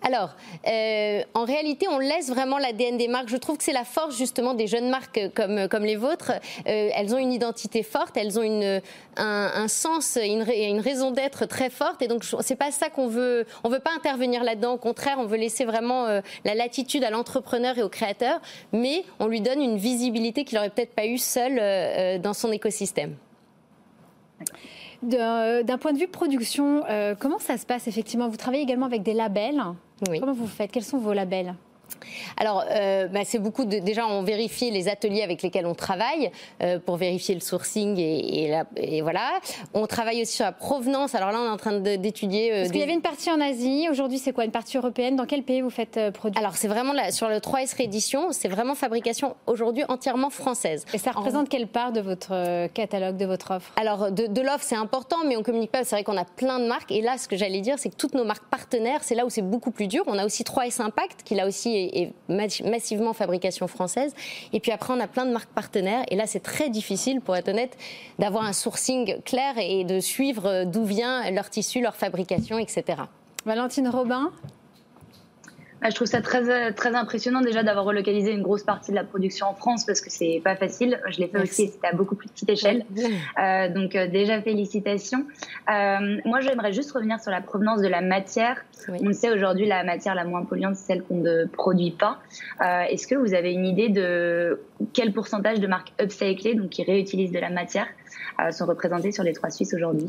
Alors, 0.04 0.30
euh, 0.66 1.22
en 1.34 1.44
réalité, 1.44 1.86
on 1.88 1.98
laisse 1.98 2.28
vraiment 2.28 2.58
l'ADN 2.58 2.96
des 2.96 3.06
marques. 3.06 3.28
Je 3.28 3.36
trouve 3.36 3.56
que 3.56 3.64
c'est 3.64 3.72
la 3.72 3.84
force 3.84 4.16
justement 4.16 4.54
des 4.54 4.66
jeunes 4.66 4.90
marques 4.90 5.20
comme, 5.34 5.68
comme 5.68 5.84
les 5.84 5.96
vôtres. 5.96 6.32
Euh, 6.66 6.90
elles 6.94 7.14
ont 7.14 7.18
une 7.18 7.32
identité 7.32 7.82
forte, 7.82 8.16
elles 8.16 8.38
ont 8.38 8.42
une, 8.42 8.80
un, 9.16 9.68
sens, 9.68 10.18
une, 10.20 10.44
une 10.50 10.80
raison 10.80 11.12
d'être 11.12 11.46
très 11.46 11.70
forte. 11.70 12.02
Et 12.02 12.08
donc, 12.08 12.24
c'est 12.40 12.56
pas 12.56 12.72
ça 12.72 12.90
qu'on 12.90 13.06
veut. 13.06 13.46
On 13.62 13.68
veut 13.68 13.78
pas 13.78 13.92
intervenir 13.96 14.42
là-dedans. 14.42 14.72
Au 14.72 14.78
contraire, 14.78 15.16
on 15.18 15.26
veut 15.26 15.38
laisser 15.38 15.64
vraiment 15.64 16.06
euh, 16.06 16.20
la 16.44 16.54
latitude 16.54 17.04
à 17.04 17.10
l'entrepreneur 17.10 17.78
et 17.78 17.82
au 17.82 17.88
créateur, 17.88 18.40
mais 18.72 19.04
on 19.20 19.26
lui 19.28 19.40
donne 19.40 19.62
une 19.62 19.76
visibilité 19.76 20.44
qu'il 20.44 20.56
n'aurait 20.56 20.70
peut-être 20.70 20.94
pas 20.94 21.06
eu 21.06 21.18
seul 21.18 22.20
dans 22.20 22.34
son 22.34 22.50
écosystème. 22.50 23.14
D'un 25.02 25.78
point 25.80 25.92
de 25.92 25.98
vue 25.98 26.08
production, 26.08 26.84
comment 27.18 27.38
ça 27.38 27.58
se 27.58 27.66
passe 27.66 27.88
effectivement? 27.88 28.28
Vous 28.28 28.36
travaillez 28.36 28.62
également 28.62 28.86
avec 28.86 29.02
des 29.02 29.14
labels. 29.14 29.62
Comment 30.20 30.32
vous 30.32 30.46
faites? 30.46 30.70
Quels 30.70 30.84
sont 30.84 30.98
vos 30.98 31.12
labels? 31.12 31.54
Alors, 32.36 32.64
euh, 32.70 33.08
bah, 33.08 33.20
c'est 33.24 33.38
beaucoup 33.38 33.64
de. 33.64 33.78
Déjà, 33.78 34.06
on 34.06 34.22
vérifie 34.22 34.70
les 34.70 34.88
ateliers 34.88 35.22
avec 35.22 35.42
lesquels 35.42 35.66
on 35.66 35.74
travaille 35.74 36.30
euh, 36.62 36.78
pour 36.78 36.96
vérifier 36.96 37.34
le 37.34 37.40
sourcing 37.40 37.98
et, 37.98 38.52
et, 38.76 39.02
voilà. 39.02 39.40
On 39.74 39.86
travaille 39.86 40.22
aussi 40.22 40.36
sur 40.36 40.44
la 40.44 40.52
provenance. 40.52 41.14
Alors 41.14 41.30
là, 41.30 41.40
on 41.40 41.46
est 41.46 41.50
en 41.50 41.56
train 41.56 41.78
d'étudier. 41.78 42.52
Euh, 42.52 42.56
Parce 42.60 42.70
qu'il 42.70 42.80
y 42.80 42.84
avait 42.84 42.92
une 42.92 43.02
partie 43.02 43.30
en 43.30 43.40
Asie. 43.40 43.88
Aujourd'hui, 43.90 44.18
c'est 44.18 44.32
quoi 44.32 44.44
Une 44.44 44.50
partie 44.50 44.76
européenne? 44.76 45.16
Dans 45.16 45.26
quel 45.26 45.42
pays 45.42 45.60
vous 45.60 45.70
faites 45.70 46.10
produire 46.12 46.38
Alors, 46.38 46.56
c'est 46.56 46.68
vraiment 46.68 46.92
sur 47.10 47.28
le 47.28 47.36
3S 47.36 47.76
réédition, 47.76 48.32
c'est 48.32 48.48
vraiment 48.48 48.74
fabrication 48.74 49.36
aujourd'hui 49.46 49.84
entièrement 49.88 50.30
française. 50.30 50.84
Et 50.94 50.98
ça 50.98 51.12
représente 51.12 51.48
quelle 51.48 51.66
part 51.66 51.92
de 51.92 52.00
votre 52.00 52.66
catalogue, 52.68 53.16
de 53.16 53.26
votre 53.26 53.52
offre? 53.52 53.72
Alors, 53.76 54.10
de, 54.10 54.40
l'offre, 54.40 54.64
c'est 54.64 54.76
important, 54.76 55.18
mais 55.26 55.36
on 55.36 55.42
communique 55.42 55.70
pas. 55.70 55.84
C'est 55.84 55.96
vrai 55.96 56.04
qu'on 56.04 56.16
a 56.16 56.24
plein 56.24 56.58
de 56.58 56.66
marques. 56.66 56.90
Et 56.90 57.00
là, 57.00 57.18
ce 57.18 57.28
que 57.28 57.36
j'allais 57.36 57.60
dire, 57.60 57.78
c'est 57.78 57.90
que 57.90 57.96
toutes 57.96 58.14
nos 58.14 58.24
marques 58.24 58.48
partenaires, 58.50 59.00
c'est 59.02 59.14
là 59.14 59.24
où 59.24 59.30
c'est 59.30 59.42
beaucoup 59.42 59.70
plus 59.70 59.86
dur. 59.86 60.04
On 60.06 60.18
a 60.18 60.24
aussi 60.24 60.42
3S 60.42 60.82
Impact, 60.82 61.22
qui 61.24 61.34
là 61.34 61.46
aussi 61.46 61.90
et, 61.92 62.12
massivement 62.28 63.12
fabrication 63.12 63.66
française. 63.68 64.14
Et 64.52 64.60
puis 64.60 64.72
après, 64.72 64.92
on 64.92 65.00
a 65.00 65.06
plein 65.06 65.26
de 65.26 65.32
marques 65.32 65.52
partenaires. 65.52 66.04
Et 66.08 66.16
là, 66.16 66.26
c'est 66.26 66.40
très 66.40 66.70
difficile, 66.70 67.20
pour 67.20 67.36
être 67.36 67.48
honnête, 67.48 67.76
d'avoir 68.18 68.44
un 68.44 68.52
sourcing 68.52 69.20
clair 69.22 69.54
et 69.58 69.84
de 69.84 70.00
suivre 70.00 70.64
d'où 70.64 70.84
vient 70.84 71.30
leur 71.30 71.50
tissu, 71.50 71.80
leur 71.80 71.96
fabrication, 71.96 72.58
etc. 72.58 73.02
Valentine 73.44 73.88
Robin? 73.88 74.30
Je 75.90 75.94
trouve 75.94 76.06
ça 76.06 76.20
très, 76.20 76.72
très 76.72 76.94
impressionnant 76.94 77.40
déjà 77.40 77.62
d'avoir 77.62 77.84
relocalisé 77.84 78.32
une 78.32 78.42
grosse 78.42 78.62
partie 78.62 78.90
de 78.90 78.96
la 78.96 79.04
production 79.04 79.46
en 79.46 79.54
France 79.54 79.84
parce 79.84 80.00
que 80.00 80.10
c'est 80.10 80.40
pas 80.42 80.56
facile. 80.56 81.00
Je 81.08 81.18
l'ai 81.18 81.28
fait 81.28 81.42
aussi 81.42 81.68
c'était 81.68 81.88
à 81.88 81.92
beaucoup 81.92 82.14
plus 82.14 82.28
petite 82.28 82.50
échelle. 82.50 82.84
Euh, 83.38 83.68
donc 83.68 83.94
euh, 83.96 84.06
déjà 84.08 84.40
félicitations. 84.42 85.24
Euh, 85.70 86.18
moi 86.24 86.40
j'aimerais 86.40 86.72
juste 86.72 86.92
revenir 86.92 87.20
sur 87.20 87.30
la 87.30 87.40
provenance 87.40 87.80
de 87.80 87.88
la 87.88 88.00
matière. 88.00 88.64
On 88.88 89.12
sait 89.12 89.30
aujourd'hui 89.30 89.66
la 89.66 89.84
matière 89.84 90.14
la 90.14 90.24
moins 90.24 90.44
polluante 90.44 90.76
c'est 90.76 90.92
celle 90.92 91.02
qu'on 91.02 91.16
ne 91.16 91.46
produit 91.46 91.92
pas. 91.92 92.18
Euh, 92.60 92.82
Est-ce 92.82 93.06
que 93.06 93.14
vous 93.14 93.34
avez 93.34 93.52
une 93.52 93.64
idée 93.64 93.88
de 93.88 94.60
quel 94.92 95.12
pourcentage 95.12 95.60
de 95.60 95.66
marques 95.66 95.92
upcyclées, 96.00 96.54
donc 96.54 96.70
qui 96.70 96.82
réutilisent 96.82 97.32
de 97.32 97.38
la 97.38 97.50
matière, 97.50 97.86
sont 98.50 98.66
représentés 98.66 99.12
sur 99.12 99.22
les 99.22 99.32
trois 99.32 99.50
Suisses 99.50 99.74
aujourd'hui 99.74 100.08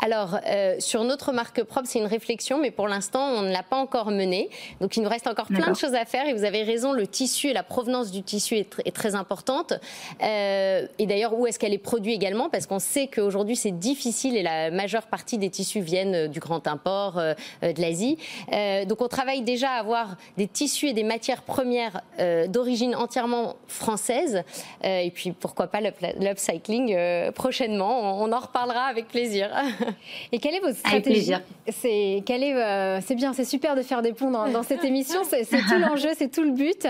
Alors, 0.00 0.38
euh, 0.46 0.76
sur 0.78 1.04
notre 1.04 1.32
marque 1.32 1.62
propre, 1.62 1.86
c'est 1.86 1.98
une 1.98 2.06
réflexion, 2.06 2.58
mais 2.60 2.70
pour 2.70 2.88
l'instant, 2.88 3.24
on 3.36 3.42
ne 3.42 3.52
l'a 3.52 3.62
pas 3.62 3.76
encore 3.76 4.10
menée. 4.10 4.50
Donc, 4.80 4.96
il 4.96 5.02
nous 5.02 5.08
reste 5.08 5.26
encore 5.26 5.46
plein 5.46 5.70
de 5.70 5.76
choses 5.76 5.94
à 5.94 6.04
faire. 6.04 6.26
Et 6.26 6.34
vous 6.34 6.44
avez 6.44 6.62
raison, 6.62 6.92
le 6.92 7.06
tissu 7.06 7.48
et 7.48 7.52
la 7.52 7.62
provenance 7.62 8.10
du 8.10 8.22
tissu 8.22 8.56
est, 8.56 8.92
très 8.92 9.14
importante. 9.14 9.74
Euh, 10.22 10.86
et 10.98 11.06
d'ailleurs, 11.06 11.38
où 11.38 11.46
est-ce 11.46 11.58
qu'elle 11.58 11.72
est 11.72 11.78
produite 11.78 12.14
également? 12.14 12.48
Parce 12.48 12.66
qu'on 12.66 12.78
sait 12.78 13.06
qu'aujourd'hui, 13.06 13.56
c'est 13.56 13.70
difficile 13.70 14.36
et 14.36 14.42
la 14.42 14.70
majeure 14.70 15.06
partie 15.06 15.38
des 15.38 15.50
tissus 15.50 15.80
viennent 15.80 16.28
du 16.28 16.40
grand 16.40 16.66
import 16.66 17.14
de 17.14 17.80
l'Asie. 17.80 18.18
donc, 18.86 19.00
on 19.00 19.08
travaille 19.08 19.42
déjà 19.42 19.70
à 19.70 19.78
avoir 19.78 20.16
des 20.36 20.48
tissus 20.48 20.88
et 20.88 20.92
des 20.92 21.04
matières 21.04 21.42
premières 21.42 22.02
d'origine 22.48 22.94
entièrement 22.94 23.56
française. 23.66 24.42
et 24.84 25.10
puis, 25.14 25.32
pourquoi 25.32 25.68
pas 25.68 25.80
l'upcycling 25.80 27.31
prochainement. 27.32 28.22
On, 28.22 28.32
en 28.32 28.40
reparlera 28.40 28.84
avec 28.84 29.08
plaisir. 29.08 29.50
Et 30.32 30.38
quelle 30.38 30.54
est 30.54 30.60
votre 30.60 30.76
stratégie 30.76 31.32
C'est 31.68 32.22
quelle 32.24 32.42
est 32.42 32.54
euh, 32.54 33.00
c'est 33.04 33.14
bien, 33.14 33.32
c'est 33.32 33.44
super 33.44 33.74
de 33.74 33.82
faire 33.82 34.02
des 34.02 34.12
ponts 34.12 34.30
dans, 34.30 34.62
cette 34.62 34.84
émission. 34.84 35.20
C'est 35.24 35.44
tout 35.44 35.78
l'enjeu, 35.78 36.10
c'est 36.16 36.30
tout 36.30 36.42
le 36.42 36.52
but. 36.52 36.86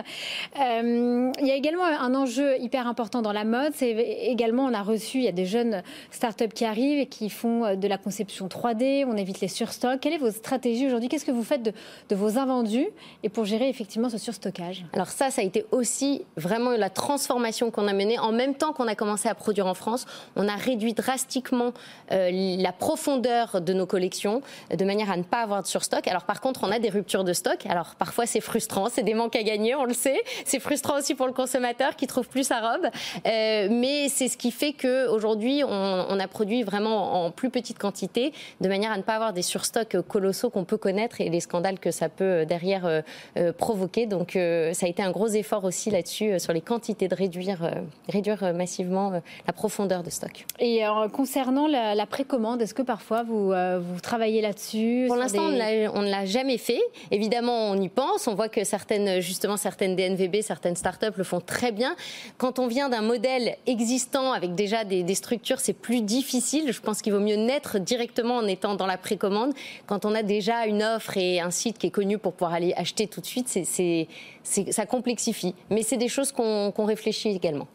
Euh, 0.60 1.32
il 1.40 1.46
y 1.46 1.50
a 1.50 1.54
également 1.54 1.84
un 1.84 2.14
enjeu 2.14 2.58
hyper 2.60 2.86
important 2.86 3.22
dans 3.22 3.32
la 3.32 3.44
mode. 3.44 3.72
C'est 3.74 3.90
également, 3.90 4.64
on 4.64 4.74
a 4.74 4.82
reçu, 4.82 5.18
il 5.18 5.24
y 5.24 5.28
a 5.28 5.32
des 5.32 5.46
jeunes 5.46 5.82
startups 6.10 6.48
qui 6.48 6.64
arrivent 6.64 7.00
et 7.00 7.06
qui 7.06 7.30
font 7.30 7.64
euh, 7.64 7.74
de 7.76 7.88
la 7.88 7.98
conception 7.98 8.48
3D. 8.48 9.04
On 9.06 9.16
évite 9.16 9.40
les 9.40 9.48
surstocks. 9.48 10.00
Quelle 10.00 10.14
est 10.14 10.18
votre 10.18 10.36
stratégie 10.36 10.86
aujourd'hui? 10.86 11.08
Qu'est-ce 11.08 11.24
que 11.24 11.32
vous 11.32 11.44
faites 11.44 11.62
de, 11.62 11.72
de, 12.08 12.16
vos 12.16 12.38
invendus 12.38 12.88
et 13.22 13.28
pour 13.28 13.44
gérer 13.44 13.68
effectivement 13.68 14.08
ce 14.08 14.18
surstockage? 14.18 14.84
Alors 14.92 15.08
ça, 15.08 15.30
ça 15.30 15.42
a 15.42 15.44
été 15.44 15.64
aussi 15.70 16.22
vraiment 16.36 16.70
la 16.70 16.90
transformation 16.90 17.70
qu'on 17.70 17.88
a 17.88 17.92
menée. 17.92 18.18
En 18.18 18.32
même 18.32 18.54
temps 18.54 18.72
qu'on 18.72 18.88
a 18.88 18.94
commencé 18.94 19.28
à 19.28 19.34
produire 19.34 19.66
en 19.66 19.74
France, 19.74 20.06
on 20.36 20.48
a 20.48 20.56
réduit 20.56 20.94
drastiquement 20.94 21.72
euh, 22.10 22.30
la 22.58 22.72
profondeur 22.72 23.60
de 23.60 23.72
nos 23.72 23.86
collections 23.86 24.42
de 24.76 24.84
manière 24.84 25.10
à 25.10 25.16
ne 25.16 25.22
pas 25.22 25.42
avoir 25.42 25.62
de 25.62 25.66
surstock. 25.66 26.06
Alors 26.08 26.24
par 26.24 26.40
contre, 26.40 26.60
on 26.64 26.70
a 26.70 26.78
des 26.78 26.88
ruptures 26.88 27.24
de 27.24 27.32
stock. 27.32 27.66
Alors 27.66 27.94
parfois 27.98 28.26
c'est 28.26 28.40
frustrant, 28.40 28.88
c'est 28.90 29.02
des 29.02 29.14
manques 29.14 29.36
à 29.36 29.42
gagner, 29.42 29.74
on 29.74 29.84
le 29.84 29.94
sait. 29.94 30.20
C'est 30.44 30.60
frustrant 30.60 30.98
aussi 30.98 31.14
pour 31.14 31.26
le 31.26 31.32
consommateur 31.32 31.96
qui 31.96 32.06
trouve 32.06 32.28
plus 32.28 32.44
sa 32.44 32.60
robe. 32.60 32.86
Euh, 33.26 33.68
mais 33.70 34.08
c'est 34.08 34.28
ce 34.28 34.36
qui 34.36 34.50
fait 34.50 34.72
qu'aujourd'hui, 34.72 35.62
on, 35.64 36.06
on 36.08 36.18
a 36.20 36.28
produit 36.28 36.62
vraiment 36.62 37.24
en 37.24 37.30
plus 37.30 37.50
petite 37.50 37.78
quantité 37.78 38.32
de 38.60 38.68
manière 38.68 38.92
à 38.92 38.96
ne 38.96 39.02
pas 39.02 39.14
avoir 39.14 39.32
des 39.32 39.42
surstocks 39.42 40.00
colossaux 40.02 40.50
qu'on 40.50 40.64
peut 40.64 40.76
connaître 40.76 41.20
et 41.20 41.28
les 41.28 41.40
scandales 41.40 41.78
que 41.78 41.90
ça 41.90 42.08
peut 42.08 42.24
euh, 42.24 42.44
derrière 42.44 42.86
euh, 42.86 43.52
provoquer. 43.52 44.06
Donc 44.06 44.32
ça 44.32 44.86
a 44.86 44.88
été 44.88 45.02
un 45.02 45.10
gros 45.10 45.28
effort 45.28 45.64
aussi 45.64 45.90
là-dessus 45.90 46.38
sur 46.38 46.52
les 46.52 46.60
quantités 46.60 47.08
de 47.08 47.14
réduire, 47.14 47.70
réduire 48.08 48.54
massivement 48.54 49.12
la 49.46 49.52
profondeur 49.52 50.02
de 50.02 50.10
stock. 50.10 50.21
Et 50.58 50.82
concernant 51.12 51.66
la, 51.66 52.06
précommande, 52.06 52.62
est-ce 52.62 52.74
que 52.74 52.82
parfois 52.82 53.22
vous, 53.22 53.48
vous 53.48 54.00
travaillez 54.00 54.40
là-dessus 54.40 55.04
Pour 55.06 55.16
l'instant, 55.16 55.44
on 55.44 56.02
ne 56.02 56.10
l'a 56.10 56.24
jamais 56.26 56.58
fait. 56.58 56.80
Évidemment, 57.10 57.70
on 57.70 57.80
y 57.80 57.88
pense. 57.88 58.26
On 58.26 58.34
voit 58.34 58.48
que 58.48 58.64
certaines, 58.64 59.20
justement, 59.20 59.56
certaines 59.56 59.96
DNVB, 59.96 60.42
certaines 60.42 60.76
startups 60.76 61.16
le 61.16 61.24
font 61.24 61.40
très 61.40 61.72
bien. 61.72 61.96
Quand 62.38 62.58
on 62.58 62.66
vient 62.66 62.88
d'un 62.88 63.02
modèle 63.02 63.56
existant 63.66 64.32
avec 64.32 64.54
déjà 64.54 64.84
des, 64.84 65.02
des 65.02 65.14
structures, 65.14 65.60
c'est 65.60 65.72
plus 65.72 66.02
difficile. 66.02 66.72
Je 66.72 66.80
pense 66.80 67.02
qu'il 67.02 67.12
vaut 67.12 67.20
mieux 67.20 67.36
naître 67.36 67.78
directement 67.78 68.36
en 68.36 68.46
étant 68.46 68.74
dans 68.74 68.86
la 68.86 68.98
précommande. 68.98 69.52
Quand 69.86 70.04
on 70.04 70.14
a 70.14 70.22
déjà 70.22 70.66
une 70.66 70.82
offre 70.82 71.16
et 71.16 71.40
un 71.40 71.50
site 71.50 71.78
qui 71.78 71.86
est 71.86 71.90
connu 71.90 72.18
pour 72.18 72.32
pouvoir 72.32 72.54
aller 72.54 72.72
acheter 72.76 73.06
tout 73.06 73.20
de 73.20 73.26
suite, 73.26 73.48
c'est, 73.48 74.08
ça 74.42 74.86
complexifie. 74.86 75.54
Mais 75.70 75.82
c'est 75.82 75.96
des 75.96 76.08
choses 76.08 76.32
qu'on 76.32 76.84
réfléchit 76.84 77.30
également. 77.30 77.68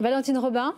Valentine 0.00 0.38
Robin 0.38 0.74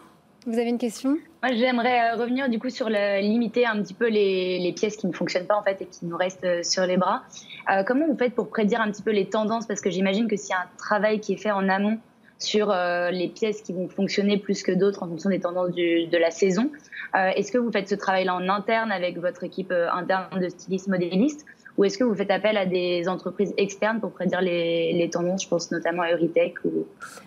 vous 0.47 0.59
avez 0.59 0.69
une 0.69 0.79
question? 0.79 1.17
Moi, 1.43 1.55
j'aimerais 1.55 2.13
euh, 2.13 2.17
revenir 2.17 2.49
du 2.49 2.59
coup 2.59 2.71
sur 2.71 2.89
limiter 2.89 3.67
un 3.67 3.83
petit 3.83 3.95
peu 3.95 4.09
les, 4.09 4.73
pièces 4.77 4.97
qui 4.97 5.07
ne 5.07 5.13
fonctionnent 5.13 5.47
pas 5.47 5.57
en 5.57 5.63
fait 5.63 5.81
et 5.83 5.87
qui 5.87 6.07
nous 6.07 6.17
restent 6.17 6.45
euh, 6.45 6.63
sur 6.63 6.87
les 6.87 6.97
bras. 6.97 7.23
Euh, 7.71 7.83
comment 7.85 8.07
vous 8.07 8.17
faites 8.17 8.35
pour 8.35 8.49
prédire 8.49 8.81
un 8.81 8.91
petit 8.91 9.03
peu 9.03 9.11
les 9.11 9.27
tendances? 9.27 9.67
Parce 9.67 9.81
que 9.81 9.91
j'imagine 9.91 10.29
que 10.29 10.37
s'il 10.37 10.51
y 10.51 10.53
a 10.55 10.61
un 10.61 10.69
travail 10.77 11.21
qui 11.21 11.35
est 11.35 11.39
fait 11.39 11.51
en 11.51 11.69
amont 11.69 11.99
sur 12.39 12.75
les 13.13 13.29
pièces 13.29 13.63
qui 13.63 13.73
vont 13.73 13.89
fonctionner 13.89 14.37
plus 14.37 14.63
que 14.63 14.73
d'autres 14.73 15.03
en 15.03 15.09
fonction 15.09 15.31
des 15.31 15.41
tendances 15.41 15.71
de 15.71 16.19
la 16.19 16.31
saison, 16.31 16.71
est-ce 17.15 17.53
que 17.53 17.59
vous 17.59 17.71
faites 17.71 17.89
ce 17.89 17.95
travail-là 17.95 18.35
en 18.35 18.49
interne 18.49 18.93
avec 18.93 19.17
votre 19.19 19.45
équipe 19.45 19.73
interne 19.73 20.41
de 20.41 20.49
stylistes 20.49 20.89
modélistes? 20.89 21.47
Ou 21.77 21.85
est-ce 21.85 21.99
que 21.99 22.05
vous 22.05 22.15
faites 22.15 22.31
appel 22.31 22.57
à 22.57 22.67
des 22.67 23.09
entreprises 23.09 23.53
externes 23.57 24.01
pour 24.01 24.13
prédire 24.13 24.41
les, 24.41 25.09
tendances 25.13 25.45
Je 25.45 25.49
pense 25.49 25.71
notamment 25.71 26.03
à 26.03 26.13
Euritech 26.13 26.55
ou, 26.65 26.87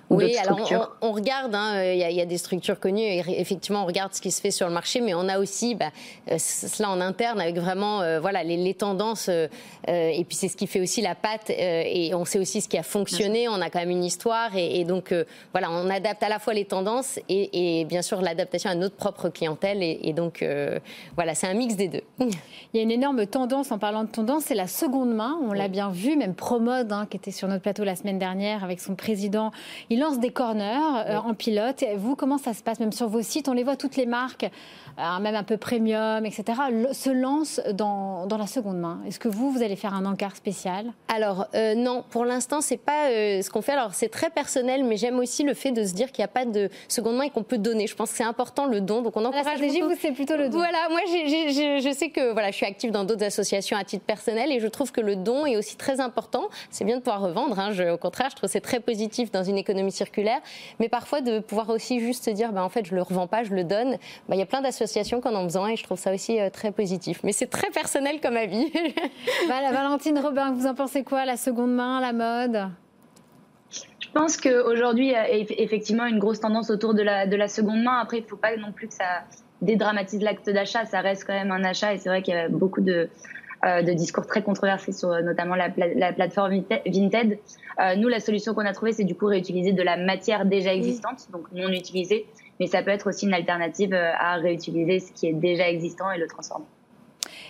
oui, 0.09 0.37
alors 0.37 0.59
on, 1.01 1.11
regarde, 1.11 1.53
hein, 1.53 1.83
il 1.83 1.97
y, 1.97 2.21
a 2.21 2.25
des 2.25 2.37
structures 2.37 2.79
connues, 2.79 3.01
et 3.01 3.23
effectivement 3.41 3.83
on 3.83 3.85
regarde 3.85 4.13
ce 4.13 4.21
qui 4.21 4.31
se 4.31 4.39
fait 4.39 4.51
sur 4.51 4.67
le 4.67 4.73
marché, 4.73 5.01
mais 5.01 5.13
on 5.13 5.27
a 5.27 5.37
aussi 5.37 5.75
bah, 5.75 5.91
euh, 6.31 6.37
cela 6.37 6.89
en 6.89 7.01
interne 7.01 7.41
avec 7.41 7.57
vraiment 7.57 8.01
euh, 8.01 8.19
voilà, 8.21 8.43
les, 8.43 8.73
tendances, 8.73 9.27
euh, 9.27 9.47
et 9.87 10.23
puis 10.23 10.37
c'est 10.37 10.47
ce 10.47 10.55
qui 10.55 10.65
fait 10.65 10.79
aussi 10.79 11.01
la 11.01 11.15
patte, 11.15 11.49
et 11.49 12.11
on 12.13 12.23
sait 12.23 12.39
aussi 12.39 12.61
ce 12.61 12.69
qui 12.69 12.77
a 12.77 12.83
fonctionné, 12.83 13.49
on 13.49 13.59
a 13.61 13.69
quand 13.69 13.79
même 13.79 13.89
une 13.89 14.03
histoire, 14.03 14.55
et, 14.55 14.85
donc 14.85 15.13
voilà, 15.51 15.69
on 15.71 15.89
adapte 15.89 16.23
à 16.23 16.29
la 16.29 16.39
fois 16.39 16.53
les 16.53 16.65
tendances 16.65 17.19
et, 17.27 17.85
bien 17.85 18.01
sûr 18.01 18.21
l'adaptation 18.21 18.69
à 18.69 18.75
notre 18.75 18.95
propre 18.95 19.29
clientèle, 19.29 19.83
et, 19.83 20.13
donc 20.13 20.45
voilà, 21.15 21.35
c'est 21.35 21.47
un 21.47 21.53
mix 21.53 21.75
des 21.75 21.89
deux. 21.89 22.03
Il 22.19 22.77
y 22.77 22.79
a 22.79 22.81
une 22.81 22.91
énorme 22.91 23.25
tendance, 23.25 23.71
en 23.71 23.77
parlant 23.77 24.03
de 24.03 24.09
tendance, 24.09 24.36
c'est 24.39 24.55
la 24.55 24.67
seconde 24.67 25.13
main, 25.13 25.37
on 25.41 25.53
l'a 25.53 25.67
bien 25.67 25.89
vu, 25.89 26.15
même 26.15 26.35
Promode, 26.35 26.91
hein, 26.91 27.07
qui 27.09 27.17
était 27.17 27.31
sur 27.31 27.47
notre 27.47 27.61
plateau 27.61 27.83
la 27.83 27.95
semaine 27.95 28.19
dernière 28.19 28.63
avec 28.63 28.79
son 28.79 28.95
président, 28.95 29.51
il 29.89 29.99
lance 29.99 30.19
des 30.19 30.31
corners 30.31 31.05
euh, 31.07 31.17
en 31.17 31.33
pilote. 31.33 31.83
Vous, 31.97 32.15
comment 32.15 32.37
ça 32.37 32.53
se 32.53 32.63
passe 32.63 32.79
Même 32.79 32.91
sur 32.91 33.07
vos 33.07 33.21
sites, 33.21 33.49
on 33.49 33.53
les 33.53 33.63
voit 33.63 33.75
toutes 33.75 33.95
les 33.95 34.05
marques 34.05 34.45
euh, 34.99 35.19
même 35.19 35.35
un 35.35 35.43
peu 35.43 35.57
premium, 35.57 36.25
etc., 36.25 36.59
se 36.91 37.09
lance 37.09 37.61
dans, 37.73 38.25
dans 38.25 38.37
la 38.37 38.47
seconde 38.47 38.79
main. 38.79 38.99
Est-ce 39.07 39.19
que 39.19 39.27
vous, 39.27 39.51
vous 39.51 39.61
allez 39.61 39.75
faire 39.75 39.93
un 39.93 40.05
encart 40.05 40.35
spécial? 40.35 40.91
Alors 41.07 41.47
euh, 41.53 41.75
non, 41.75 42.03
pour 42.09 42.25
l'instant, 42.25 42.61
c'est 42.61 42.77
pas 42.77 43.09
ce 43.09 43.49
qu'on 43.49 43.61
fait. 43.61 43.73
Alors 43.73 43.93
c'est 43.93 44.09
très 44.09 44.29
personnel, 44.29 44.83
mais 44.83 44.97
j'aime 44.97 45.19
aussi 45.19 45.43
le 45.43 45.53
fait 45.53 45.71
de 45.71 45.83
se 45.83 45.93
dire 45.93 46.11
qu'il 46.11 46.23
n'y 46.23 46.25
a 46.25 46.29
pas 46.29 46.45
de 46.45 46.69
seconde 46.87 47.17
main 47.17 47.25
et 47.25 47.29
qu'on 47.29 47.43
peut 47.43 47.57
donner. 47.57 47.87
Je 47.87 47.95
pense 47.95 48.11
que 48.11 48.17
c'est 48.17 48.23
important 48.23 48.65
le 48.65 48.81
don, 48.81 49.01
donc 49.01 49.15
on 49.17 49.25
encourage. 49.25 49.45
La 49.45 49.51
stratégie, 49.55 49.81
vous, 49.81 49.93
c'est 49.99 50.11
plutôt 50.11 50.35
le 50.35 50.49
don. 50.49 50.57
Voilà, 50.57 50.89
moi, 50.89 51.01
je 51.07 51.93
sais 51.95 52.09
que 52.09 52.33
voilà, 52.33 52.51
je 52.51 52.55
suis 52.55 52.65
active 52.65 52.91
dans 52.91 53.03
d'autres 53.03 53.25
associations 53.25 53.77
à 53.77 53.83
titre 53.83 54.05
personnel 54.05 54.26
et 54.27 54.59
je 54.59 54.67
trouve 54.67 54.91
que 54.91 55.01
le 55.01 55.15
don 55.15 55.45
est 55.45 55.57
aussi 55.57 55.77
très 55.77 55.99
important. 55.99 56.49
C'est 56.69 56.85
bien 56.85 56.97
de 56.97 57.01
pouvoir 57.01 57.21
revendre. 57.21 57.59
Hein, 57.59 57.71
au 57.91 57.97
contraire, 57.97 58.29
je 58.29 58.35
trouve 58.35 58.49
c'est 58.49 58.61
très 58.61 58.79
positif 58.79 59.31
dans 59.31 59.43
une 59.43 59.57
économie 59.57 59.91
circulaire, 59.91 60.39
mais 60.79 60.89
parfois 60.89 61.21
de 61.21 61.39
pouvoir 61.39 61.69
aussi 61.69 61.99
juste 61.99 62.25
se 62.25 62.29
dire, 62.29 62.51
bah, 62.51 62.63
en 62.63 62.69
fait, 62.69 62.85
je 62.85 62.95
le 62.95 63.01
revends 63.01 63.27
pas, 63.27 63.43
je 63.43 63.53
le 63.53 63.63
donne. 63.63 63.97
Bah, 64.27 64.35
il 64.35 64.39
y 64.39 64.41
a 64.41 64.45
plein 64.45 64.61
d'associations 64.61 65.21
qu'on 65.21 65.35
en 65.35 65.43
besoin 65.43 65.69
et 65.69 65.75
je 65.75 65.83
trouve 65.83 65.99
ça 65.99 66.13
aussi 66.13 66.39
euh, 66.39 66.49
très 66.49 66.71
positif. 66.71 67.21
Mais 67.23 67.31
c'est 67.31 67.47
très 67.47 67.69
personnel 67.69 68.19
comme 68.21 68.37
avis. 68.37 68.71
voilà, 69.47 69.71
Valentine 69.71 70.19
Robin, 70.19 70.51
vous 70.51 70.67
en 70.67 70.75
pensez 70.75 71.03
quoi? 71.03 71.25
La 71.25 71.37
seconde 71.37 71.73
main, 71.73 72.01
la 72.01 72.13
mode? 72.13 72.71
Je 73.69 74.07
pense 74.13 74.37
qu'aujourd'hui, 74.37 75.07
il 75.07 75.11
y 75.11 75.15
a 75.15 75.29
effectivement 75.29 76.05
une 76.05 76.19
grosse 76.19 76.39
tendance 76.39 76.69
autour 76.69 76.93
de 76.93 77.03
la, 77.03 77.27
de 77.27 77.35
la 77.35 77.47
seconde 77.47 77.83
main. 77.83 77.99
Après, 77.99 78.17
il 78.17 78.23
ne 78.23 78.27
faut 78.27 78.37
pas 78.37 78.55
non 78.57 78.71
plus 78.71 78.87
que 78.87 78.93
ça 78.93 79.23
dédramatise 79.61 80.21
l'acte 80.21 80.49
d'achat. 80.49 80.85
Ça 80.85 81.01
reste 81.01 81.25
quand 81.25 81.33
même 81.33 81.51
un 81.51 81.63
achat 81.63 81.93
et 81.93 81.97
c'est 81.97 82.09
vrai 82.09 82.21
qu'il 82.21 82.33
y 82.33 82.37
a 82.37 82.47
beaucoup 82.47 82.81
de, 82.81 83.09
de 83.63 83.93
discours 83.93 84.25
très 84.27 84.43
controversés 84.43 84.91
sur 84.91 85.09
notamment 85.23 85.55
la, 85.55 85.69
la 85.77 86.13
plateforme 86.13 86.63
Vinted. 86.85 87.39
Euh, 87.79 87.95
nous, 87.95 88.07
la 88.07 88.19
solution 88.19 88.53
qu'on 88.53 88.65
a 88.65 88.73
trouvée, 88.73 88.93
c'est 88.93 89.03
du 89.03 89.15
coup 89.15 89.27
réutiliser 89.27 89.71
de 89.71 89.83
la 89.83 89.97
matière 89.97 90.45
déjà 90.45 90.73
existante, 90.73 91.27
donc 91.31 91.51
non 91.51 91.69
utilisée, 91.69 92.25
mais 92.59 92.67
ça 92.67 92.81
peut 92.81 92.89
être 92.89 93.07
aussi 93.07 93.25
une 93.25 93.33
alternative 93.33 93.93
euh, 93.93 94.11
à 94.17 94.35
réutiliser 94.35 94.99
ce 94.99 95.11
qui 95.11 95.27
est 95.27 95.33
déjà 95.33 95.69
existant 95.69 96.09
et 96.11 96.17
le 96.17 96.27
transformer. 96.27 96.65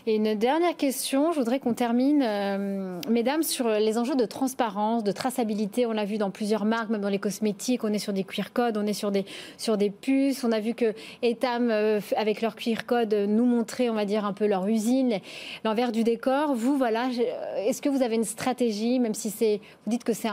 Et 0.09 0.15
une 0.15 0.35
dernière 0.35 0.77
question, 0.77 1.33
je 1.33 1.39
voudrais 1.39 1.59
qu'on 1.59 1.73
termine, 1.73 2.23
euh, 2.23 3.01
mesdames, 3.09 3.43
sur 3.43 3.67
les 3.67 3.97
enjeux 3.97 4.15
de 4.15 4.23
transparence, 4.23 5.03
de 5.03 5.11
traçabilité. 5.11 5.85
On 5.85 5.91
l'a 5.91 6.05
vu 6.05 6.17
dans 6.17 6.31
plusieurs 6.31 6.63
marques, 6.63 6.89
même 6.89 7.01
dans 7.01 7.09
les 7.09 7.19
cosmétiques, 7.19 7.83
on 7.83 7.91
est 7.91 7.99
sur 7.99 8.13
des 8.13 8.23
QR 8.23 8.53
codes, 8.53 8.77
on 8.77 8.85
est 8.85 8.93
sur 8.93 9.11
des, 9.11 9.25
sur 9.57 9.75
des 9.75 9.89
puces. 9.89 10.45
On 10.45 10.53
a 10.53 10.61
vu 10.61 10.75
que 10.75 10.93
Etam, 11.23 11.69
euh, 11.71 11.99
avec 12.15 12.41
leur 12.41 12.55
QR 12.55 12.85
code, 12.87 13.13
nous 13.13 13.43
montrait, 13.43 13.89
on 13.89 13.95
va 13.95 14.05
dire, 14.05 14.23
un 14.23 14.31
peu 14.31 14.47
leur 14.47 14.65
usine, 14.67 15.19
l'envers 15.65 15.91
du 15.91 16.05
décor. 16.05 16.55
Vous, 16.55 16.77
voilà, 16.77 17.09
est-ce 17.57 17.81
que 17.81 17.89
vous 17.89 18.01
avez 18.01 18.15
une 18.15 18.23
stratégie, 18.23 18.99
même 18.99 19.13
si 19.13 19.29
c'est, 19.29 19.59
vous 19.85 19.91
dites 19.91 20.05
que 20.05 20.13
c'est, 20.13 20.29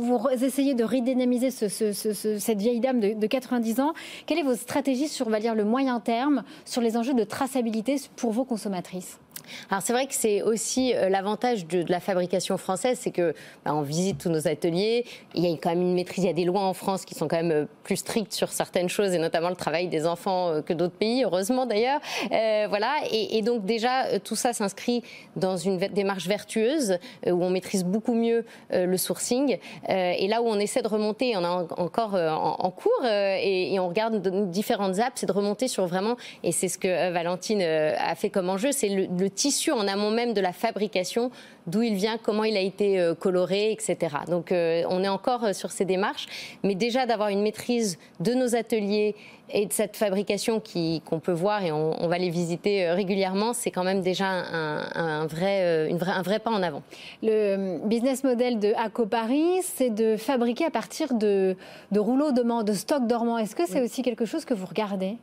vous 0.00 0.26
essayez 0.42 0.74
de 0.74 0.82
redynamiser 0.82 1.52
ce, 1.52 1.68
cette 1.68 2.58
vieille 2.58 2.80
dame 2.80 2.98
de, 2.98 3.12
de 3.12 3.26
90 3.28 3.78
ans. 3.78 3.92
Quelle 4.26 4.40
est 4.40 4.42
votre 4.42 4.60
stratégie 4.60 5.06
sur, 5.06 5.28
on 5.28 5.30
va 5.30 5.38
dire, 5.38 5.54
le 5.54 5.64
moyen 5.64 6.00
terme, 6.00 6.42
sur 6.64 6.82
les 6.82 6.96
enjeux 6.96 7.14
de 7.14 7.22
traçabilité 7.22 7.94
pour 8.16 8.32
vos 8.32 8.44
consommatrices? 8.44 9.03
Smith. 9.04 9.23
Alors 9.70 9.82
c'est 9.82 9.92
vrai 9.92 10.06
que 10.06 10.14
c'est 10.14 10.42
aussi 10.42 10.94
euh, 10.94 11.08
l'avantage 11.08 11.66
de, 11.66 11.84
la 11.88 12.00
fabrication 12.00 12.56
française, 12.56 12.98
c'est 13.00 13.10
que 13.10 13.34
bah, 13.64 13.74
on 13.74 13.82
visite 13.82 14.18
tous 14.18 14.30
nos 14.30 14.48
ateliers, 14.48 15.04
il 15.34 15.44
y 15.44 15.52
a 15.52 15.56
quand 15.56 15.70
même 15.70 15.82
une 15.82 15.94
maîtrise, 15.94 16.24
il 16.24 16.26
y 16.26 16.30
a 16.30 16.34
des 16.34 16.44
lois 16.44 16.62
en 16.62 16.74
France 16.74 17.04
qui 17.04 17.14
sont 17.14 17.28
quand 17.28 17.36
même 17.36 17.52
euh, 17.52 17.66
plus 17.82 17.96
strictes 17.96 18.32
sur 18.32 18.50
certaines 18.50 18.88
choses 18.88 19.12
et 19.14 19.18
notamment 19.18 19.50
le 19.50 19.56
travail 19.56 19.88
des 19.88 20.06
enfants 20.06 20.48
euh, 20.48 20.62
que 20.62 20.72
d'autres 20.72 20.94
pays, 20.94 21.24
heureusement 21.24 21.66
d'ailleurs. 21.66 22.00
voilà, 22.30 22.94
et, 23.10 23.42
donc 23.42 23.64
déjà 23.64 24.18
tout 24.20 24.36
ça 24.36 24.52
s'inscrit 24.52 25.02
dans 25.36 25.56
une 25.56 25.76
démarche 25.76 26.26
vertueuse 26.26 26.98
où 27.26 27.44
on 27.44 27.50
maîtrise 27.50 27.84
beaucoup 27.84 28.14
mieux 28.14 28.44
le 28.70 28.96
sourcing. 28.96 29.58
Et 29.88 30.26
là 30.28 30.40
où 30.40 30.46
on 30.46 30.58
essaie 30.58 30.82
de 30.82 30.88
remonter, 30.88 31.36
on 31.36 31.44
a 31.44 31.66
encore 31.76 32.14
en, 32.14 32.70
cours 32.70 33.04
et, 33.04 33.78
on 33.78 33.88
regarde 33.88 34.26
différentes 34.50 34.98
apps, 34.98 35.20
c'est 35.20 35.26
de 35.26 35.32
remonter 35.32 35.68
sur 35.68 35.86
vraiment 35.86 36.16
et 36.42 36.52
c'est 36.52 36.68
ce 36.68 36.78
que 36.78 37.12
Valentine 37.12 37.62
a 37.62 38.14
fait 38.14 38.30
comme 38.30 38.48
enjeu, 38.48 38.72
c'est 38.72 38.88
le, 38.88 39.06
le 39.06 39.23
tissu 39.28 39.72
en 39.72 39.86
amont 39.86 40.10
même 40.10 40.32
de 40.32 40.40
la 40.40 40.52
fabrication, 40.52 41.30
d'où 41.66 41.82
il 41.82 41.94
vient, 41.94 42.18
comment 42.18 42.44
il 42.44 42.56
a 42.56 42.60
été 42.60 43.00
euh, 43.00 43.14
coloré, 43.14 43.72
etc. 43.72 44.16
Donc 44.28 44.52
euh, 44.52 44.82
on 44.88 45.02
est 45.02 45.08
encore 45.08 45.44
euh, 45.44 45.52
sur 45.52 45.70
ces 45.70 45.84
démarches, 45.84 46.26
mais 46.62 46.74
déjà 46.74 47.06
d'avoir 47.06 47.28
une 47.28 47.42
maîtrise 47.42 47.98
de 48.20 48.34
nos 48.34 48.54
ateliers 48.54 49.14
et 49.50 49.66
de 49.66 49.72
cette 49.72 49.96
fabrication 49.96 50.62
qu'on 51.04 51.20
peut 51.20 51.32
voir 51.32 51.62
et 51.62 51.70
on, 51.70 52.08
va 52.08 52.16
les 52.16 52.30
visiter 52.30 52.88
régulièrement, 52.90 53.52
c'est 53.52 53.70
quand 53.70 53.84
même 53.84 54.00
déjà 54.00 54.26
un, 54.26 55.26
vrai, 55.26 55.86
une 55.90 56.02
un 56.02 56.22
vrai 56.22 56.38
pas 56.38 56.50
en 56.50 56.62
avant. 56.62 56.82
Le 57.22 57.78
business 57.86 58.24
model 58.24 58.58
de 58.58 58.72
Aco 58.74 59.04
Paris, 59.04 59.60
c'est 59.62 59.90
de 59.90 60.16
fabriquer 60.16 60.64
à 60.64 60.70
partir 60.70 61.12
de, 61.12 61.56
de 61.92 62.00
rouleaux 62.00 62.32
de, 62.32 62.62
de 62.62 62.72
stock 62.72 63.06
dormant. 63.06 63.36
Est-ce 63.36 63.54
que 63.54 63.66
c'est 63.66 63.82
aussi 63.82 64.00
quelque 64.00 64.24
chose 64.24 64.46
que 64.46 64.54
vous 64.54 64.66
regardez? 64.66 65.18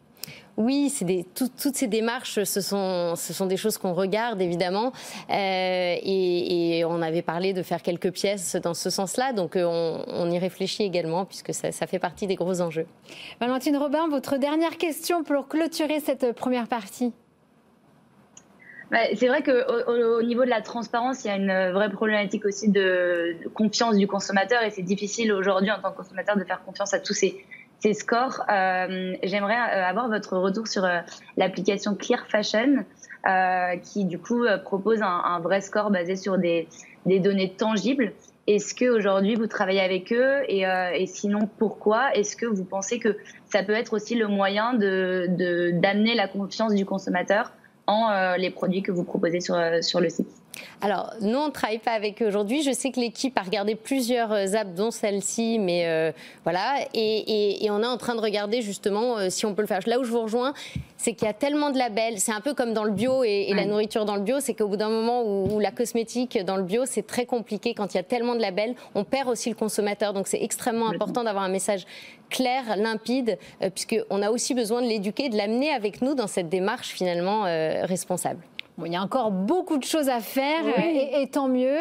Oui, 0.58 0.90
c'est 0.90 1.26
toutes 1.34 1.76
ces 1.76 1.88
démarches, 1.88 2.44
ce 2.44 2.62
sont, 2.62 3.16
ce 3.16 3.34
sont 3.34 3.46
des 3.46 3.58
choses 3.58 3.78
qu'on 3.78 3.94
regarde 3.94 4.42
évidemment, 4.42 4.92
euh, 5.30 5.96
et, 6.04 6.84
on 6.86 7.02
avait 7.02 7.22
parlé 7.22 7.54
de 7.54 7.64
faire 7.64 7.82
quelques 7.82 8.12
pièces 8.12 8.56
dans 8.58 8.74
ce 8.74 8.90
sens-là, 8.90 9.34
donc 9.34 9.56
euh, 9.56 9.64
on, 9.66 10.30
y 10.30 10.38
réfléchit 10.40 10.84
également 10.84 11.26
puisque 11.26 11.54
ça, 11.54 11.72
fait 11.72 12.00
partie 12.00 12.28
des 12.28 12.36
gros 12.36 12.62
enjeux. 12.62 12.86
Valentine 13.40 13.78
Robin, 13.78 14.08
votre 14.10 14.38
dernière 14.38 14.78
question 14.78 15.24
pour 15.24 15.48
clôturer 15.48 16.00
cette 16.00 16.34
première 16.34 16.68
partie. 16.68 17.14
Bah, 18.92 19.00
c'est 19.16 19.28
vrai 19.28 19.42
qu'au 19.42 19.52
au 19.52 20.22
niveau 20.22 20.44
de 20.44 20.50
la 20.50 20.62
transparence, 20.62 21.24
il 21.24 21.28
y 21.28 21.32
a 21.32 21.38
une 21.38 21.72
vraie 21.72 21.90
problématique 21.90 22.46
aussi 22.46 22.70
de 22.70 23.38
confiance 23.54 23.96
du 23.96 24.06
consommateur 24.06 24.64
et 24.64 24.70
c'est 24.70 24.82
difficile 24.82 25.32
aujourd'hui 25.32 25.72
en 25.72 25.80
tant 25.80 25.92
que 25.92 25.98
consommateur 25.98 26.36
de 26.36 26.44
faire 26.44 26.62
confiance 26.66 26.94
à 26.94 27.00
tous 27.00 27.14
ces 27.14 27.42
ces 27.82 27.94
scores. 27.94 28.42
Euh, 28.50 29.16
j'aimerais 29.24 29.56
euh, 29.56 29.86
avoir 29.86 30.08
votre 30.08 30.38
retour 30.38 30.68
sur 30.68 30.86
euh, 30.86 31.00
l'application 31.38 31.96
Clear 31.96 32.26
Fashion, 32.28 32.86
qui 33.84 34.06
du 34.06 34.18
coup 34.18 34.46
propose 34.64 35.04
un, 35.04 35.40
vrai 35.42 35.62
score 35.62 35.92
basé 35.92 36.16
sur 36.16 36.40
des, 36.40 36.68
données 37.06 37.54
tangibles. 37.54 38.14
Est-ce 38.48 38.74
qu'aujourd'hui 38.74 39.36
vous 39.36 39.46
travaillez 39.46 39.82
avec 39.82 40.12
eux 40.12 40.42
et, 40.48 41.06
sinon 41.06 41.48
pourquoi? 41.60 42.16
Est-ce 42.16 42.36
que 42.36 42.48
vous 42.48 42.64
pensez 42.66 42.98
que 42.98 43.16
ça 43.46 43.62
peut 43.62 43.74
être 43.74 43.94
aussi 43.94 44.16
le 44.16 44.28
moyen 44.28 44.74
de 44.74 45.28
d'amener 45.80 46.16
la 46.16 46.28
confiance 46.28 46.74
du 46.74 46.84
consommateur? 46.84 47.52
En 47.88 48.36
les 48.38 48.50
produits 48.50 48.82
que 48.82 48.92
vous 48.92 49.04
proposez 49.04 49.42
sur, 49.42 49.58
sur 49.82 50.00
le 50.00 50.10
site 50.10 50.42
alors, 50.82 51.14
nous, 51.22 51.38
on 51.38 51.48
ne 51.48 51.52
travaille 51.52 51.80
pas 51.80 51.92
avec 51.92 52.22
eux 52.22 52.28
aujourd'hui. 52.28 52.64
Je 52.64 52.72
sais 52.72 52.92
que 52.92 53.00
l'équipe 53.00 53.38
a 53.38 53.44
regardé 53.44 53.76
plusieurs 53.76 54.32
euh, 54.32 54.54
apps, 54.54 54.74
dont 54.76 54.92
celle-ci, 54.92 55.60
mais 55.60 55.86
euh, 55.86 56.12
voilà. 56.44 56.80
Et, 56.94 57.68
on 57.70 57.84
est 57.84 57.88
en 57.88 57.98
train 57.98 58.16
de 58.16 58.22
regarder 58.22 58.62
justement 58.62 59.18
euh, 59.18 59.30
si 59.30 59.46
on 59.46 59.54
peut 59.54 59.62
le 59.62 59.68
faire. 59.68 59.80
Là 59.86 60.00
où 60.00 60.04
je 60.04 60.12
vous 60.12 60.22
rejoins, 60.22 60.54
c'est 60.98 61.14
qu'il 61.14 61.28
y 61.28 61.30
a 61.30 61.34
tellement 61.34 61.70
de 61.70 61.78
labels. 61.78 62.20
C'est 62.20 62.32
un 62.32 62.42
peu 62.42 62.54
comme 62.54 62.74
dans 62.74 62.84
le 62.84 62.92
bio 62.92 63.24
et, 63.24 63.54
la 63.54 63.66
nourriture 63.66 64.06
dans 64.06 64.16
le 64.16 64.22
bio. 64.22 64.40
C'est 64.40 64.54
qu'au 64.54 64.68
bout 64.68 64.78
d'un 64.78 64.90
moment 64.90 65.24
où, 65.24 65.60
la 65.60 65.72
cosmétique 65.72 66.44
dans 66.44 66.58
le 66.58 66.64
bio, 66.64 66.84
c'est 66.86 67.06
très 67.06 67.26
compliqué. 67.26 67.74
Quand 67.74 67.94
il 67.94 67.98
y 67.98 68.00
a 68.00 68.04
tellement 68.04 68.36
de 68.36 68.42
labels, 68.42 68.76
on 68.96 69.04
perd 69.04 69.30
aussi 69.30 69.50
le 69.50 69.56
consommateur. 69.56 70.14
Donc, 70.14 70.28
c'est 70.28 70.42
extrêmement 70.42 70.90
important 70.90 71.24
d'avoir 71.24 71.44
un 71.44 71.50
message 71.50 71.86
clair, 72.32 72.76
limpide, 72.78 73.38
puisqu'on 73.76 74.22
a 74.22 74.32
aussi 74.32 74.54
besoin 74.56 74.82
de 74.82 74.88
l'éduquer, 74.88 75.30
de 75.30 75.38
l'amener 75.38 75.72
avec 75.72 76.02
nous 76.02 76.16
dans 76.16 76.28
cette 76.28 76.50
démarche 76.50 76.90
finalement 76.90 77.44
responsable 77.44 78.42
il 78.86 78.94
y 78.94 78.96
a 78.96 79.02
encore 79.02 79.32
beaucoup 79.32 79.78
de 79.78 79.84
choses 79.84 80.10
à 80.10 80.20
faire 80.20 80.64
et, 80.80 81.28
tant 81.28 81.48
mieux. 81.48 81.78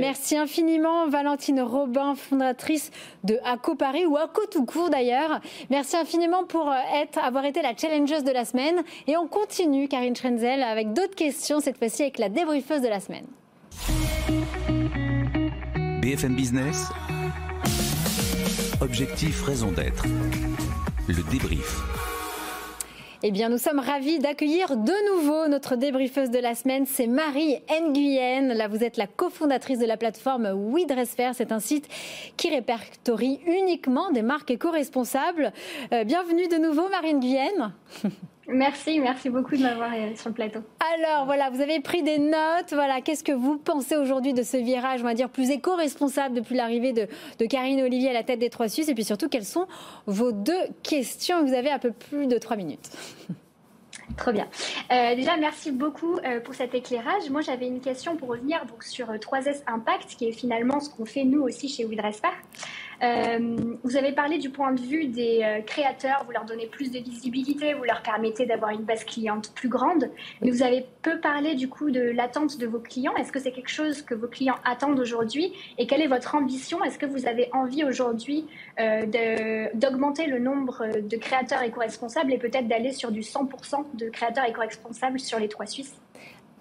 Merci 0.00 0.36
infiniment 0.36 1.08
Valentine 1.08 1.60
Robin, 1.60 2.14
fondatrice 2.14 2.90
de 3.24 3.38
ACO 3.44 3.74
Paris 3.74 4.06
ou 4.06 4.16
ACO 4.16 4.42
tout 4.50 4.64
court 4.64 4.90
d'ailleurs. 4.90 5.40
Merci 5.70 5.96
infiniment 5.96 6.44
pour 6.44 6.70
euh, 6.70 6.76
être, 7.02 7.18
avoir 7.18 7.44
été 7.44 7.62
la 7.62 7.76
challengeuse 7.76 8.24
de 8.24 8.32
la 8.32 8.44
semaine. 8.44 8.82
Et 9.06 9.16
on 9.16 9.26
continue, 9.26 9.88
Karine 9.88 10.16
Schrenzel, 10.16 10.62
avec 10.62 10.92
d'autres 10.92 11.14
questions, 11.14 11.60
cette 11.60 11.78
fois-ci 11.78 12.02
avec 12.02 12.18
la 12.18 12.28
débriefeuse 12.28 12.82
de 12.82 12.88
la 12.88 13.00
semaine. 13.00 13.26
BFM 16.00 16.34
Business. 16.34 16.88
Objectif, 18.82 19.44
raison 19.44 19.70
d'être. 19.70 20.06
Le 21.06 21.30
débrief. 21.30 21.78
Eh 23.22 23.30
bien, 23.30 23.48
nous 23.48 23.58
sommes 23.58 23.78
ravis 23.78 24.18
d'accueillir 24.18 24.76
de 24.76 25.14
nouveau 25.14 25.46
notre 25.46 25.76
débriefeuse 25.76 26.30
de 26.30 26.40
la 26.40 26.56
semaine. 26.56 26.84
C'est 26.84 27.06
Marie 27.06 27.58
Nguyen. 27.70 28.52
Là, 28.52 28.66
vous 28.66 28.82
êtes 28.82 28.96
la 28.96 29.06
cofondatrice 29.06 29.78
de 29.78 29.86
la 29.86 29.96
plateforme 29.96 30.48
WeDressFair. 30.52 31.32
C'est 31.36 31.52
un 31.52 31.60
site 31.60 31.88
qui 32.36 32.50
répertorie 32.50 33.38
uniquement 33.46 34.10
des 34.10 34.22
marques 34.22 34.50
éco-responsables. 34.50 35.52
Euh, 35.92 36.02
bienvenue 36.02 36.48
de 36.48 36.56
nouveau, 36.56 36.88
Marie 36.88 37.14
Nguyen. 37.14 37.72
Merci, 38.48 38.98
merci 38.98 39.30
beaucoup 39.30 39.56
de 39.56 39.62
m'avoir 39.62 39.92
euh, 39.92 40.16
sur 40.16 40.30
le 40.30 40.34
plateau. 40.34 40.60
Alors 40.94 41.26
voilà, 41.26 41.50
vous 41.50 41.60
avez 41.60 41.80
pris 41.80 42.02
des 42.02 42.18
notes. 42.18 42.72
Voilà, 42.72 43.00
qu'est-ce 43.00 43.22
que 43.22 43.32
vous 43.32 43.56
pensez 43.56 43.96
aujourd'hui 43.96 44.32
de 44.32 44.42
ce 44.42 44.56
virage, 44.56 45.00
on 45.00 45.04
va 45.04 45.14
dire, 45.14 45.30
plus 45.30 45.50
éco-responsable 45.50 46.34
depuis 46.34 46.56
l'arrivée 46.56 46.92
de, 46.92 47.06
de, 47.38 47.46
Karine 47.46 47.80
Olivier 47.82 48.10
à 48.10 48.12
la 48.12 48.24
tête 48.24 48.40
des 48.40 48.50
Trois 48.50 48.68
Suisses? 48.68 48.88
Et 48.88 48.94
puis 48.94 49.04
surtout, 49.04 49.28
quelles 49.28 49.44
sont 49.44 49.66
vos 50.06 50.32
deux 50.32 50.52
questions? 50.82 51.44
Vous 51.44 51.54
avez 51.54 51.70
un 51.70 51.78
peu 51.78 51.92
plus 51.92 52.26
de 52.26 52.36
trois 52.38 52.56
minutes. 52.56 52.90
Très 54.16 54.32
bien. 54.32 54.48
Euh, 54.90 55.14
déjà, 55.14 55.36
merci 55.36 55.70
beaucoup 55.70 56.18
euh, 56.18 56.40
pour 56.40 56.54
cet 56.54 56.74
éclairage. 56.74 57.30
Moi, 57.30 57.40
j'avais 57.40 57.66
une 57.66 57.80
question 57.80 58.16
pour 58.16 58.28
revenir 58.28 58.66
donc, 58.66 58.82
sur 58.82 59.06
3S 59.06 59.62
Impact, 59.66 60.16
qui 60.16 60.28
est 60.28 60.32
finalement 60.32 60.80
ce 60.80 60.90
qu'on 60.90 61.04
fait 61.04 61.24
nous 61.24 61.42
aussi 61.42 61.68
chez 61.68 61.84
WeDressPar. 61.84 62.32
Euh, 63.02 63.76
vous 63.82 63.96
avez 63.96 64.12
parlé 64.12 64.38
du 64.38 64.50
point 64.50 64.72
de 64.72 64.80
vue 64.80 65.06
des 65.06 65.40
euh, 65.42 65.60
créateurs, 65.62 66.22
vous 66.24 66.30
leur 66.30 66.44
donnez 66.44 66.66
plus 66.66 66.92
de 66.92 66.98
visibilité, 66.98 67.74
vous 67.74 67.82
leur 67.82 68.02
permettez 68.02 68.46
d'avoir 68.46 68.70
une 68.70 68.82
base 68.82 69.04
cliente 69.04 69.52
plus 69.54 69.68
grande, 69.68 70.08
mais 70.40 70.50
vous 70.50 70.62
avez 70.62 70.86
peu 71.02 71.18
parlé 71.18 71.54
du 71.54 71.68
coup 71.68 71.90
de 71.90 72.00
l'attente 72.00 72.58
de 72.58 72.66
vos 72.66 72.78
clients. 72.78 73.14
Est-ce 73.16 73.32
que 73.32 73.40
c'est 73.40 73.50
quelque 73.50 73.70
chose 73.70 74.02
que 74.02 74.14
vos 74.14 74.28
clients 74.28 74.58
attendent 74.64 75.00
aujourd'hui? 75.00 75.52
Et 75.78 75.86
quelle 75.86 76.00
est 76.00 76.06
votre 76.06 76.36
ambition? 76.36 76.82
Est-ce 76.84 76.98
que 76.98 77.06
vous 77.06 77.26
avez 77.26 77.48
envie 77.52 77.84
aujourd'hui 77.84 78.46
euh, 78.78 79.70
d'augmenter 79.74 80.26
le 80.26 80.38
nombre 80.38 80.86
de 81.00 81.16
créateurs 81.16 81.62
éco-responsables 81.62 82.32
et 82.32 82.38
peut-être 82.38 82.68
d'aller 82.68 82.92
sur 82.92 83.10
du 83.10 83.20
100% 83.20 83.84
de 83.94 84.08
créateurs 84.10 84.44
éco-responsables 84.44 85.18
sur 85.18 85.40
les 85.40 85.48
trois 85.48 85.66
Suisses? 85.66 86.01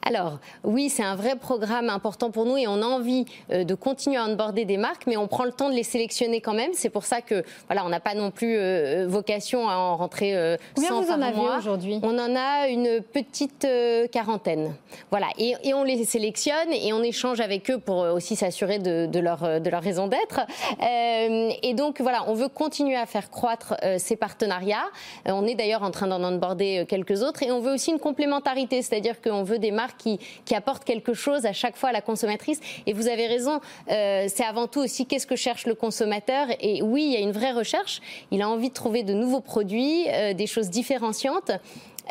Alors, 0.04 0.40
oui, 0.64 0.90
c'est 0.90 1.04
un 1.04 1.16
vrai 1.16 1.36
programme 1.36 1.90
important 1.90 2.32
pour 2.32 2.46
nous 2.46 2.58
et 2.58 2.68
on 2.68 2.82
a 2.82 2.86
envie 2.86 3.26
euh, 3.52 3.64
de 3.64 3.76
continuer 3.76 4.18
à 4.18 4.26
onboarder 4.26 4.66
des 4.66 4.78
marques, 4.78 5.04
mais 5.06 5.16
on 5.16 5.28
prend 5.28 5.44
le 5.44 5.52
temps 5.52 5.70
de 5.70 5.76
les 5.76 5.84
sélectionner 5.84 6.42
quand 6.42 6.54
même. 6.54 6.72
C'est 6.74 6.90
pour 6.90 7.06
ça 7.06 7.22
que, 7.22 7.44
voilà, 7.68 7.86
on 7.86 7.90
n'a 7.90 8.00
pas 8.00 8.16
non 8.16 8.32
plus 8.32 8.58
euh, 8.58 9.06
vocation 9.08 9.70
à 9.70 9.76
en 9.76 9.96
rentrer 9.98 10.36
euh, 10.36 10.58
Combien 10.76 11.02
vous 11.02 11.12
en 11.12 11.22
avez 11.22 11.58
aujourd'hui? 11.58 12.00
On 12.02 12.18
en 12.18 12.36
a 12.36 12.68
une 12.68 13.02
petite 13.02 13.68
quarantaine. 14.12 14.74
Voilà, 15.12 15.28
et, 15.38 15.56
on 15.74 15.84
les 15.84 16.04
sélectionne 16.04 16.72
et 16.72 16.94
on 16.94 17.04
échange 17.04 17.40
avec 17.40 17.70
eux 17.70 17.78
pour 17.78 17.98
aussi 17.98 18.36
s'assurer 18.36 18.80
de, 18.80 19.20
leur, 19.20 19.62
de 19.62 19.70
leur 19.70 19.82
raison 19.82 20.08
d'être. 20.08 20.42
et 20.82 21.74
donc, 21.74 22.02
voilà, 22.02 22.26
on 22.28 22.34
veut 22.34 22.50
continuer 22.50 22.96
à 22.96 23.06
faire 23.06 23.30
croître 23.30 23.76
ces 23.98 24.16
partenariats. 24.16 24.90
on 25.26 25.46
est 25.46 25.56
d'ailleurs 25.56 25.84
en 25.84 25.92
train 25.92 26.08
d'en 26.08 26.24
onboarder 26.24 26.86
quelques 26.88 27.22
autres 27.22 27.44
et 27.44 27.52
on 27.52 27.60
veut 27.60 27.74
aussi 27.74 27.92
une 27.92 28.00
complémentarité, 28.00 28.82
c'est-à-dire 28.82 29.22
qu'on 29.22 29.44
veut 29.44 29.60
des 29.60 29.72
marques 29.72 29.90
qui, 29.97 30.19
apporte 30.54 30.84
quelque 30.84 31.13
chose 31.13 31.45
à 31.45 31.54
chaque 31.54 31.77
fois 31.77 31.89
à 31.89 31.91
la 31.93 32.01
consommatrice. 32.01 32.60
Et 32.86 32.91
vous 32.91 33.08
avez 33.08 33.25
raison, 33.25 33.62
euh, 33.89 34.27
c'est 34.27 34.43
avant 34.43 34.67
tout 34.67 34.82
aussi 34.82 35.06
qu'est-ce 35.06 35.25
que 35.25 35.38
cherche 35.38 35.65
le 35.65 35.75
consommateur. 35.75 36.47
Et 36.60 36.82
oui, 36.82 37.04
il 37.06 37.12
y 37.13 37.15
a 37.15 37.19
une 37.19 37.32
vraie 37.32 37.54
recherche. 37.54 38.01
Il 38.32 38.41
a 38.41 38.49
envie 38.49 38.67
de 38.67 38.73
trouver 38.73 39.04
de 39.04 39.13
nouveaux 39.13 39.39
produits, 39.39 40.06
euh, 40.10 40.34
des 40.34 40.47
choses 40.47 40.69
différenciantes. 40.69 41.51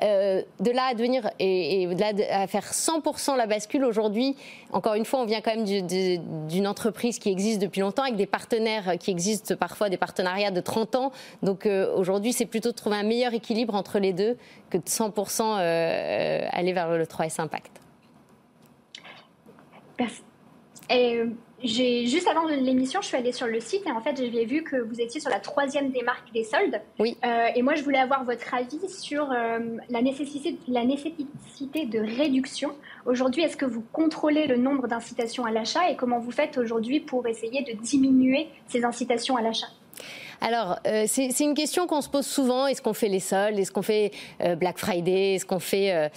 Euh, 0.03 0.43
de 0.61 0.71
là 0.71 0.85
à 0.91 0.95
devenir 0.95 1.31
et, 1.39 1.87
de 1.87 2.01
là 2.01 2.13
à 2.31 2.47
faire 2.47 2.73
100% 2.73 3.37
la 3.37 3.47
bascule 3.47 3.85
aujourd'hui, 3.85 4.37
encore 4.73 4.95
une 4.95 5.05
fois, 5.05 5.21
on 5.21 5.25
vient 5.25 5.41
quand 5.41 5.55
même 5.55 5.65
d'une 5.65 6.67
entreprise 6.67 7.19
qui 7.19 7.29
existe 7.29 7.61
depuis 7.61 7.81
longtemps 7.81 8.05
avec 8.05 8.17
des 8.17 8.27
partenaires 8.27 8.99
qui 8.99 9.11
existent 9.11 9.57
parfois 9.57 9.89
des 9.89 9.97
partenariats 9.97 10.51
de 10.51 10.61
30 10.61 10.95
ans. 10.95 11.13
Donc 11.43 11.69
aujourd'hui, 11.97 12.33
c'est 12.33 12.47
plutôt 12.47 12.71
de 12.71 12.77
trouver 12.77 12.97
un 12.97 13.03
meilleur 13.03 13.35
équilibre 13.35 13.75
entre 13.75 13.99
les 13.99 14.13
deux 14.13 14.37
que 14.71 14.79
de 14.79 14.85
100% 14.85 15.57
aller 16.53 16.73
vers 16.73 16.97
le 16.97 17.05
3S 17.05 17.41
Impact. 17.41 17.81
Euh, 20.91 21.27
j'ai 21.63 22.07
juste 22.07 22.27
avant 22.29 22.47
l'émission, 22.47 23.01
je 23.03 23.09
suis 23.09 23.17
allée 23.17 23.33
sur 23.33 23.47
le 23.47 23.61
site 23.61 23.87
et 23.87 23.93
en 23.93 24.01
fait, 24.01 24.17
j'ai 24.17 24.45
vu 24.45 24.63
que 24.63 24.77
vous 24.77 25.01
étiez 25.01 25.21
sur 25.21 25.31
la 25.31 25.41
troisième 25.41 25.91
démarque 25.91 26.33
des 26.33 26.45
soldes. 26.45 26.81
Oui. 26.99 27.17
Euh, 27.25 27.49
et 27.55 27.63
moi, 27.63 27.75
je 27.75 27.83
voulais 27.83 27.99
avoir 27.99 28.25
votre 28.25 28.55
avis 28.55 28.89
sur 28.89 29.31
euh, 29.31 29.59
la, 29.89 30.03
nécessité, 30.03 30.57
la 30.69 30.85
nécessité 30.85 31.87
de 31.87 31.99
réduction. 31.99 32.73
Aujourd'hui, 33.07 33.43
est-ce 33.43 33.57
que 33.57 33.67
vous 33.67 33.85
contrôlez 33.93 34.47
le 34.47 34.57
nombre 34.57 34.89
d'incitations 34.89 35.45
à 35.45 35.51
l'achat 35.51 35.91
et 35.91 35.97
comment 35.97 36.19
vous 36.19 36.33
faites 36.33 36.57
aujourd'hui 36.59 37.01
pour 37.01 37.27
essayer 37.27 37.63
de 37.63 37.73
diminuer 37.73 38.49
ces 38.67 38.85
incitations 38.85 39.37
à 39.37 39.43
l'achat? 39.43 39.69
Alors, 40.41 40.79
c'est 41.07 41.41
une 41.41 41.53
question 41.53 41.87
qu'on 41.87 42.01
se 42.01 42.09
pose 42.09 42.25
souvent. 42.25 42.67
Est-ce 42.67 42.81
qu'on 42.81 42.95
fait 42.95 43.09
les 43.09 43.21
soldes? 43.21 43.59
Est-ce 43.59 43.71
qu'on 43.71 43.83
fait 43.83 44.13
Black 44.57 44.79
Friday? 44.79 45.35
Est-ce 45.35 45.45
qu'on 45.45 45.59
fait... 45.59 46.11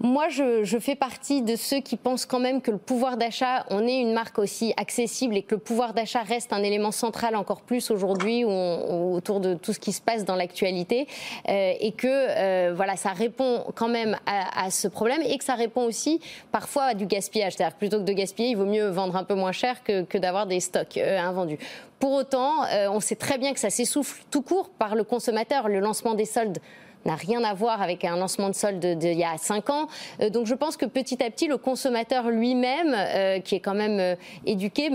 Moi, 0.00 0.28
je, 0.28 0.78
fais 0.80 0.96
partie 0.96 1.42
de 1.42 1.56
ceux 1.56 1.80
qui 1.80 1.96
pensent 1.96 2.26
quand 2.26 2.40
même 2.40 2.60
que 2.60 2.70
le 2.70 2.78
pouvoir 2.78 3.16
d'achat, 3.16 3.64
on 3.70 3.86
est 3.86 4.00
une 4.00 4.12
marque 4.12 4.38
aussi 4.38 4.74
accessible 4.76 5.36
et 5.36 5.42
que 5.42 5.54
le 5.54 5.60
pouvoir 5.60 5.94
d'achat 5.94 6.22
reste 6.22 6.52
un 6.52 6.62
élément 6.62 6.90
central 6.90 7.36
encore 7.36 7.62
plus 7.62 7.90
aujourd'hui 7.90 8.44
autour 8.44 9.40
de 9.40 9.54
tout 9.54 9.72
ce 9.72 9.78
qui 9.78 9.92
se 9.92 10.02
passe 10.02 10.24
dans 10.24 10.34
l'actualité 10.34 11.06
euh, 11.48 11.72
et 11.78 11.92
que 11.92 12.08
euh, 12.08 12.74
voilà, 12.74 12.96
ça 12.96 13.10
répond 13.10 13.64
quand 13.74 13.88
même 13.88 14.16
à, 14.26 14.70
ce 14.70 14.88
problème 14.88 15.22
et 15.22 15.38
que 15.38 15.44
ça 15.44 15.54
répond 15.54 15.84
aussi 15.84 16.20
parfois 16.50 16.84
à 16.84 16.94
du 16.94 17.06
gaspillage. 17.06 17.54
C'est-à-dire 17.54 17.76
plutôt 17.76 17.98
que 17.98 18.04
de 18.04 18.12
gaspiller, 18.12 18.50
il 18.50 18.56
vaut 18.56 18.66
mieux 18.66 18.88
vendre 18.88 19.16
un 19.16 19.24
peu 19.24 19.34
moins 19.34 19.52
cher 19.52 19.82
que, 19.84 20.18
d'avoir 20.18 20.46
des 20.46 20.60
stocks 20.60 20.96
euh, 20.96 21.18
invendus. 21.18 21.58
Pour 21.98 22.12
autant, 22.12 22.64
on 22.90 23.00
sait 23.00 23.14
très 23.14 23.38
bien 23.38 23.54
que 23.54 23.60
ça 23.60 23.70
s'essouffle 23.70 24.24
tout 24.30 24.42
court 24.42 24.68
par 24.68 24.94
le 24.94 25.04
consommateur. 25.04 25.68
Le 25.68 25.78
lancement 25.78 26.12
des 26.12 26.26
soldes 26.26 26.58
n'a 27.04 27.14
rien 27.14 27.42
à 27.44 27.54
voir 27.54 27.82
avec 27.82 28.04
un 28.04 28.16
lancement 28.16 28.48
de 28.48 28.54
solde 28.54 28.80
d'il 28.80 29.18
y 29.18 29.24
a 29.24 29.36
5 29.36 29.70
ans. 29.70 29.88
donc 30.30 30.46
je 30.46 30.54
pense 30.54 30.76
que 30.76 30.86
petit 30.86 31.22
à 31.22 31.30
petit, 31.30 31.46
le 31.46 31.56
consommateur 31.56 32.30
lui-même, 32.30 33.42
qui 33.42 33.54
est 33.54 33.60
quand 33.60 33.74
même 33.74 34.16
éduqué, 34.46 34.90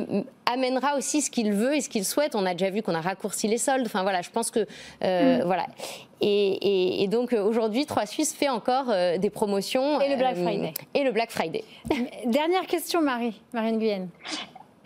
amènera 0.45 0.98
aussi 0.98 1.22
ce 1.22 1.30
qu'il 1.30 1.54
veut 1.54 1.76
et 1.76 1.82
ce 1.82 1.89
qu'il 1.89 2.06
souhaite. 2.06 2.36
On 2.36 2.45
a 2.45 2.54
déjà 2.54 2.72
vu 2.72 2.82
qu'on 2.82 2.95
a 2.95 3.02
raccourci 3.02 3.48
les 3.48 3.58
soldes. 3.58 3.86
Enfin 3.86 4.02
voilà, 4.04 4.22
je 4.22 4.30
pense 4.30 4.52
que 4.52 4.62
mm. 5.02 5.43
voilà. 5.45 5.67
Et, 6.22 7.08
donc 7.10 7.34
aujourd'hui, 7.34 7.86
Trois 7.86 8.06
Suisses 8.06 8.34
fait 8.34 8.50
encore 8.50 8.88
des 9.19 9.30
promotions. 9.30 10.02
Et 10.02 10.10
le 10.10 10.15
Black 10.15 10.36
Friday. 10.36 10.74
Et 10.93 11.04
le 11.04 11.12
Black 11.12 11.32
Friday. 11.32 11.63
Dernière 12.26 12.65
question, 12.65 13.02
Marie, 13.02 13.39
Marine 13.54 13.78
Guyenne. 13.78 14.10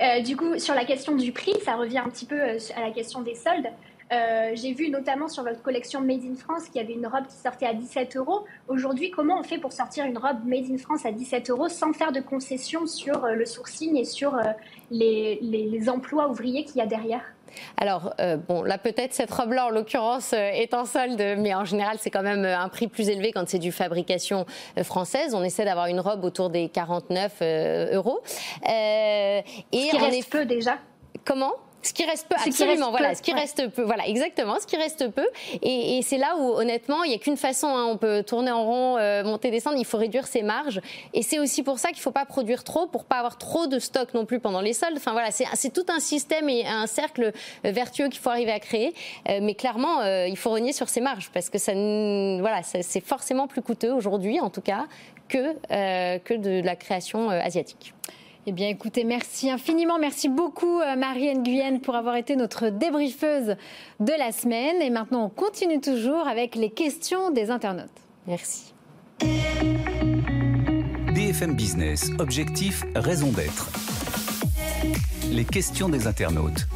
Euh, 0.01 0.21
du 0.21 0.35
coup, 0.35 0.57
sur 0.59 0.73
la 0.73 0.85
question 0.85 1.15
du 1.15 1.31
prix, 1.31 1.53
ça 1.63 1.75
revient 1.75 1.99
un 1.99 2.09
petit 2.09 2.25
peu 2.25 2.39
euh, 2.39 2.57
à 2.75 2.81
la 2.81 2.91
question 2.91 3.21
des 3.21 3.35
soldes. 3.35 3.69
Euh, 4.13 4.51
j'ai 4.55 4.73
vu 4.73 4.89
notamment 4.89 5.27
sur 5.27 5.43
votre 5.43 5.61
collection 5.61 6.01
Made 6.01 6.23
in 6.23 6.35
France 6.35 6.65
qu'il 6.65 6.81
y 6.81 6.83
avait 6.83 6.93
une 6.93 7.07
robe 7.07 7.25
qui 7.27 7.35
sortait 7.35 7.65
à 7.65 7.73
17 7.73 8.15
euros. 8.17 8.45
Aujourd'hui, 8.67 9.09
comment 9.11 9.39
on 9.39 9.43
fait 9.43 9.57
pour 9.57 9.73
sortir 9.73 10.05
une 10.05 10.17
robe 10.17 10.45
Made 10.45 10.69
in 10.71 10.77
France 10.77 11.05
à 11.05 11.11
17 11.11 11.49
euros 11.49 11.69
sans 11.69 11.93
faire 11.93 12.11
de 12.11 12.19
concessions 12.19 12.85
sur 12.85 13.25
le 13.25 13.45
sourcing 13.45 13.97
et 13.97 14.05
sur 14.05 14.37
les 14.91 15.89
emplois 15.89 16.29
ouvriers 16.29 16.65
qu'il 16.65 16.77
y 16.77 16.81
a 16.81 16.85
derrière? 16.85 17.23
Alors, 17.77 18.13
euh, 18.19 18.37
bon, 18.37 18.63
là 18.63 18.77
peut-être 18.77 19.13
cette 19.13 19.31
robe-là, 19.31 19.67
en 19.67 19.69
l'occurrence, 19.69 20.33
euh, 20.33 20.37
est 20.37 20.73
en 20.73 20.85
solde, 20.85 21.21
mais 21.37 21.53
en 21.53 21.65
général, 21.65 21.97
c'est 21.99 22.09
quand 22.09 22.23
même 22.23 22.45
euh, 22.45 22.57
un 22.57 22.69
prix 22.69 22.87
plus 22.87 23.09
élevé 23.09 23.31
quand 23.31 23.47
c'est 23.47 23.59
du 23.59 23.71
fabrication 23.71 24.45
française. 24.83 25.33
On 25.33 25.43
essaie 25.43 25.65
d'avoir 25.65 25.87
une 25.87 25.99
robe 25.99 26.23
autour 26.23 26.49
des 26.49 26.69
49 26.69 27.41
euros. 27.93 28.21
et 28.67 29.43
Ce 29.73 29.89
qui 29.89 29.97
reste 29.97 30.31
peu 30.31 30.45
déjà. 30.45 30.77
Comment? 31.25 31.53
Ce 31.83 31.93
qui 31.93 32.05
reste 32.05 32.27
peu, 32.27 32.35
absolument, 32.35 32.91
voilà, 32.91 33.13
ce 33.13 33.21
qui 33.21 33.33
reste 33.33 33.69
peu, 33.69 33.83
voilà, 33.83 34.07
exactement, 34.07 34.57
ce 34.59 34.65
qui 34.65 34.77
reste 34.77 35.09
peu. 35.09 35.27
Et, 35.61 36.01
c'est 36.03 36.17
là 36.17 36.35
où, 36.37 36.53
honnêtement, 36.53 37.03
il 37.03 37.09
n'y 37.09 37.15
a 37.15 37.17
qu'une 37.17 37.37
façon, 37.37 37.67
hein, 37.67 37.85
on 37.89 37.97
peut 37.97 38.23
tourner 38.23 38.51
en 38.51 38.63
rond, 38.63 38.97
euh, 38.97 39.23
monter, 39.23 39.51
descendre, 39.51 39.77
il 39.77 39.85
faut 39.85 39.97
réduire 39.97 40.27
ses 40.27 40.41
marges. 40.43 40.81
Et 41.13 41.21
c'est 41.21 41.39
aussi 41.39 41.63
pour 41.63 41.79
ça 41.79 41.89
qu'il 41.89 41.97
ne 41.97 42.03
faut 42.03 42.11
pas 42.11 42.25
produire 42.25 42.63
trop, 42.63 42.87
pour 42.87 43.05
pas 43.05 43.17
avoir 43.17 43.37
trop 43.37 43.67
de 43.67 43.79
stock 43.79 44.13
non 44.13 44.25
plus 44.25 44.39
pendant 44.39 44.61
les 44.61 44.73
soldes. 44.73 44.97
Enfin 44.97 45.11
voilà, 45.11 45.29
c'est 45.31 45.73
tout 45.73 45.85
un 45.89 45.99
système 45.99 46.49
et 46.49 46.65
un 46.65 46.87
cercle 46.87 47.31
euh, 47.65 47.71
vertueux 47.71 48.07
qu'il 48.09 48.19
faut 48.19 48.29
arriver 48.29 48.51
à 48.51 48.59
créer. 48.59 48.93
Euh, 49.29 49.39
mais 49.41 49.55
clairement, 49.55 50.03
il 50.03 50.37
faut 50.37 50.51
renier 50.51 50.73
sur 50.73 50.89
ses 50.89 51.01
marges 51.01 51.29
parce 51.33 51.49
que 51.49 51.57
ça, 51.57 51.73
voilà, 51.73 52.61
c'est 52.63 53.03
forcément 53.03 53.47
plus 53.47 53.61
coûteux 53.61 53.91
aujourd'hui, 53.91 54.39
en 54.39 54.49
tout 54.49 54.61
cas, 54.61 54.85
que, 55.27 55.53
que 56.19 56.33
de 56.33 56.61
la 56.63 56.75
création 56.75 57.29
asiatique. 57.29 57.93
Eh 58.45 58.51
bien, 58.51 58.67
écoutez, 58.67 59.05
merci 59.05 59.49
infiniment. 59.49 59.97
Merci 59.99 60.27
beaucoup, 60.27 60.81
euh, 60.81 60.97
Marie 60.97 61.33
Guyenne, 61.41 61.79
pour 61.79 61.95
avoir 61.95 62.17
été 62.17 62.35
notre 62.35 62.67
débriefeuse 62.69 63.55
de 64.01 64.11
la 64.19 64.33
semaine. 64.33 64.81
Et 64.81 64.89
maintenant, 64.89 65.25
on 65.25 65.29
continue 65.29 65.79
toujours 65.79 66.27
avec 66.27 66.55
les 66.55 66.69
questions 66.69 67.31
des 67.31 67.49
internautes. 67.51 67.89
Merci. 68.27 68.73
BFM 71.13 71.55
Business, 71.55 72.09
objectif, 72.19 72.83
raison 72.95 73.31
d'être. 73.31 73.69
Les 75.31 75.45
questions 75.45 75.87
des 75.87 76.05
internautes. 76.05 76.67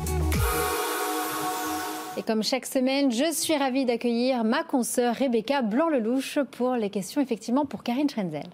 Et 2.18 2.24
comme 2.24 2.42
chaque 2.42 2.66
semaine, 2.66 3.12
je 3.12 3.32
suis 3.32 3.56
ravie 3.56 3.86
d'accueillir 3.86 4.44
ma 4.44 4.64
consoeur 4.64 5.14
Rebecca 5.14 5.62
Blanc-Lelouch 5.62 6.40
pour 6.50 6.74
les 6.74 6.90
questions 6.90 7.22
effectivement 7.22 7.68
pour 7.68 7.84
Karine 7.84 8.10
Schrenzel. 8.10 8.48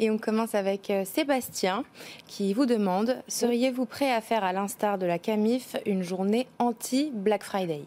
Et 0.00 0.10
on 0.10 0.16
commence 0.16 0.54
avec 0.54 0.88
euh, 0.88 1.04
Sébastien 1.04 1.84
qui 2.26 2.54
vous 2.54 2.64
demande 2.64 3.22
seriez-vous 3.28 3.84
prêt 3.84 4.10
à 4.10 4.22
faire 4.22 4.44
à 4.44 4.54
l'instar 4.54 4.96
de 4.96 5.04
la 5.04 5.18
Camif 5.18 5.76
une 5.84 6.02
journée 6.02 6.46
anti-Black 6.58 7.44
Friday? 7.44 7.82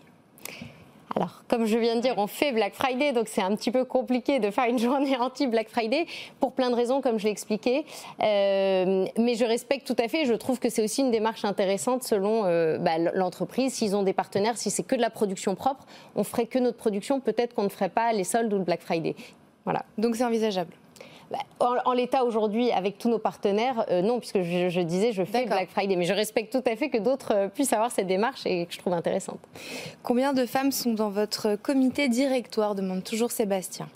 Alors, 1.15 1.43
comme 1.47 1.65
je 1.65 1.77
viens 1.77 1.95
de 1.95 2.01
dire, 2.01 2.15
on 2.17 2.27
fait 2.27 2.51
Black 2.51 2.73
Friday, 2.73 3.13
donc 3.13 3.29
c'est 3.29 3.41
un 3.41 3.55
petit 3.55 3.71
peu 3.71 3.85
compliqué 3.85 4.39
de 4.39 4.51
faire 4.51 4.65
une 4.65 4.79
journée 4.79 5.15
anti-Black 5.15 5.69
Friday 5.69 6.07
pour 6.41 6.51
plein 6.51 6.69
de 6.69 6.75
raisons, 6.75 6.99
comme 6.99 7.17
je 7.17 7.23
l'ai 7.23 7.31
expliqué. 7.31 7.85
Euh, 8.21 9.05
mais 9.17 9.35
je 9.35 9.45
respecte 9.45 9.87
tout 9.87 9.95
à 10.03 10.09
fait. 10.09 10.25
Je 10.25 10.33
trouve 10.33 10.59
que 10.59 10.69
c'est 10.69 10.83
aussi 10.83 11.01
une 11.01 11.11
démarche 11.11 11.45
intéressante 11.45 12.03
selon 12.03 12.43
euh, 12.45 12.77
bah, 12.77 12.97
l'entreprise. 13.13 13.73
S'ils 13.73 13.95
ont 13.95 14.03
des 14.03 14.13
partenaires, 14.13 14.57
si 14.57 14.69
c'est 14.69 14.83
que 14.83 14.95
de 14.95 15.01
la 15.01 15.09
production 15.09 15.55
propre, 15.55 15.85
on 16.15 16.25
ferait 16.25 16.47
que 16.47 16.59
notre 16.59 16.77
production. 16.77 17.21
Peut-être 17.21 17.53
qu'on 17.53 17.63
ne 17.63 17.69
ferait 17.69 17.89
pas 17.89 18.11
les 18.11 18.25
soldes 18.25 18.51
ou 18.51 18.57
le 18.57 18.63
Black 18.63 18.81
Friday. 18.81 19.15
Voilà. 19.63 19.85
Donc 19.97 20.17
c'est 20.17 20.25
envisageable. 20.25 20.73
Bah, 21.31 21.39
en, 21.59 21.93
l'état 21.93 22.23
aujourd'hui, 22.23 22.71
avec 22.71 22.97
tous 22.97 23.09
nos 23.09 23.17
partenaires, 23.17 23.85
euh, 23.89 24.01
non, 24.01 24.19
puisque 24.19 24.41
je, 24.41 24.81
disais, 24.81 25.11
je 25.11 25.23
fais 25.23 25.45
Black 25.45 25.69
Friday. 25.69 25.95
Mais 25.95 26.05
je 26.05 26.13
respecte 26.13 26.51
tout 26.51 26.69
à 26.69 26.75
fait 26.75 26.89
que 26.89 26.97
d'autres 26.97 27.33
euh, 27.33 27.47
puissent 27.47 27.73
avoir 27.73 27.91
cette 27.91 28.07
démarche 28.07 28.45
et 28.45 28.65
que 28.65 28.73
je 28.73 28.79
trouve 28.79 28.93
intéressante. 28.93 29.39
Combien 30.03 30.33
de 30.33 30.45
femmes 30.45 30.71
sont 30.71 30.93
dans 30.93 31.09
votre 31.09 31.55
comité 31.55 32.09
directoire 32.09 32.75
demande 32.75 33.03
toujours 33.03 33.31
Sébastien. 33.31 33.87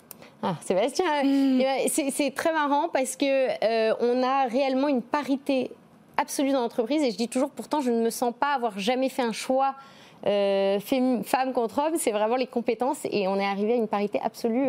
Ah, 0.42 0.56
Sébastien, 0.62 1.04
hmm. 1.22 1.60
eh 1.60 1.64
ben, 1.64 2.10
c'est 2.10 2.34
très 2.34 2.52
marrant 2.52 2.88
parce 2.92 3.14
que 3.14 3.26
euh, 3.26 3.94
on 4.00 4.22
a 4.22 4.46
réellement 4.46 4.88
une 4.88 5.02
parité 5.02 5.70
absolue 6.16 6.50
dans 6.50 6.62
l'entreprise 6.62 7.02
et 7.02 7.12
je 7.12 7.16
dis 7.16 7.28
toujours, 7.28 7.50
pourtant, 7.50 7.80
je 7.80 7.90
ne 7.90 8.02
me 8.02 8.10
sens 8.10 8.32
pas 8.38 8.54
avoir 8.54 8.78
jamais 8.78 9.08
fait 9.08 9.22
un 9.22 9.32
choix 9.32 9.74
femme 10.22 11.52
contre 11.54 11.78
homme, 11.78 11.94
c'est 11.96 12.10
vraiment 12.10 12.36
les 12.36 12.46
compétences 12.46 13.06
et 13.10 13.26
on 13.26 13.36
est 13.36 13.46
arrivé 13.46 13.72
à 13.72 13.76
une 13.76 13.88
parité 13.88 14.20
absolue 14.22 14.68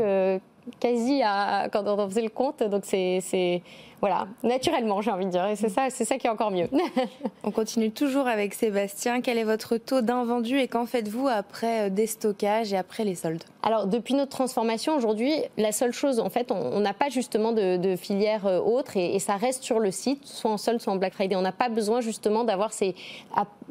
quasi 0.79 1.21
à, 1.23 1.67
quand 1.71 1.85
on 1.87 2.07
faisait 2.09 2.21
le 2.21 2.29
compte. 2.29 2.63
Donc 2.63 2.83
c'est 2.85 3.61
voilà, 4.01 4.25
naturellement, 4.41 5.01
j'ai 5.01 5.11
envie 5.11 5.27
de 5.27 5.29
dire. 5.29 5.45
Et 5.45 5.55
c'est 5.55 5.69
ça, 5.69 5.91
c'est 5.91 6.05
ça 6.05 6.17
qui 6.17 6.25
est 6.25 6.29
encore 6.29 6.49
mieux. 6.49 6.67
On 7.43 7.51
continue 7.51 7.91
toujours 7.91 8.27
avec 8.27 8.55
Sébastien. 8.55 9.21
Quel 9.21 9.37
est 9.37 9.43
votre 9.43 9.77
taux 9.77 10.01
d'invendu 10.01 10.57
et 10.57 10.67
qu'en 10.67 10.87
faites-vous 10.87 11.27
après 11.27 11.81
euh, 11.81 11.89
déstockage 11.91 12.73
et 12.73 12.77
après 12.77 13.03
les 13.03 13.13
soldes? 13.13 13.43
Alors, 13.61 13.85
depuis 13.85 14.15
notre 14.15 14.31
transformation 14.31 14.95
aujourd'hui, 14.95 15.31
la 15.57 15.71
seule 15.71 15.93
chose, 15.93 16.19
en 16.19 16.31
fait, 16.31 16.51
on 16.51 16.79
n'a 16.79 16.95
pas 16.95 17.09
justement 17.09 17.51
de, 17.51 17.95
filière 17.95 18.47
euh, 18.47 18.59
autre 18.59 18.97
et, 18.97 19.19
ça 19.19 19.35
reste 19.35 19.63
sur 19.63 19.77
le 19.77 19.91
site, 19.91 20.25
soit 20.25 20.49
en 20.49 20.57
solde, 20.57 20.81
soit 20.81 20.93
en 20.93 20.95
Black 20.95 21.13
Friday. 21.13 21.35
On 21.35 21.43
n'a 21.43 21.51
pas 21.51 21.69
besoin 21.69 22.01
justement 22.01 22.43
d'avoir 22.43 22.73
ces 22.73 22.95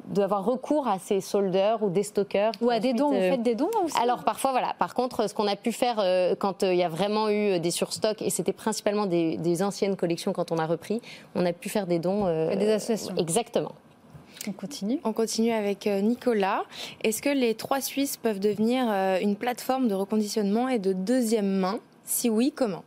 d'avoir 0.06 0.44
recours 0.44 0.88
à 0.88 0.98
ces 0.98 1.20
soldeurs 1.20 1.82
ou 1.82 1.90
des 1.90 2.02
stockeurs. 2.02 2.52
Ou 2.60 2.70
à 2.70 2.80
des 2.80 2.92
dons, 2.92 3.10
vous 3.10 3.16
euh, 3.16 3.30
faites 3.30 3.42
des 3.42 3.54
dons 3.54 3.70
aussi? 3.84 3.96
Alors 4.00 4.24
parfois, 4.24 4.50
voilà. 4.50 4.74
Par 4.78 4.94
contre, 4.94 5.28
ce 5.28 5.34
qu'on 5.34 5.46
a 5.46 5.56
pu 5.56 5.72
faire 5.72 5.96
quand 6.38 6.62
il 6.62 6.74
y 6.74 6.82
a 6.82 6.88
vraiment 6.88 7.28
eu 7.28 7.58
des 7.58 7.70
surstocks, 7.70 8.22
et 8.22 8.30
c'était 8.30 8.52
principalement 8.52 9.06
des 9.06 9.62
anciennes 9.62 9.96
collections 9.96 10.19
quand 10.24 10.52
on 10.52 10.58
a 10.58 10.66
repris, 10.66 11.00
on 11.34 11.44
a 11.46 11.52
pu 11.52 11.68
faire 11.68 11.86
des 11.86 11.98
dons. 11.98 12.26
Euh, 12.26 12.54
des 12.54 12.70
associations. 12.70 13.16
Exactement. 13.16 13.72
On 14.48 14.52
continue. 14.52 15.00
On 15.04 15.12
continue 15.12 15.52
avec 15.52 15.86
euh, 15.86 16.00
Nicolas. 16.00 16.64
Est-ce 17.04 17.20
que 17.20 17.28
les 17.28 17.54
trois 17.54 17.80
Suisses 17.80 18.16
peuvent 18.16 18.40
devenir 18.40 18.86
euh, 18.88 19.18
une 19.20 19.36
plateforme 19.36 19.88
de 19.88 19.94
reconditionnement 19.94 20.68
et 20.68 20.78
de 20.78 20.92
deuxième 20.92 21.58
main? 21.58 21.80
Si 22.04 22.30
oui, 22.30 22.52
comment? 22.54 22.84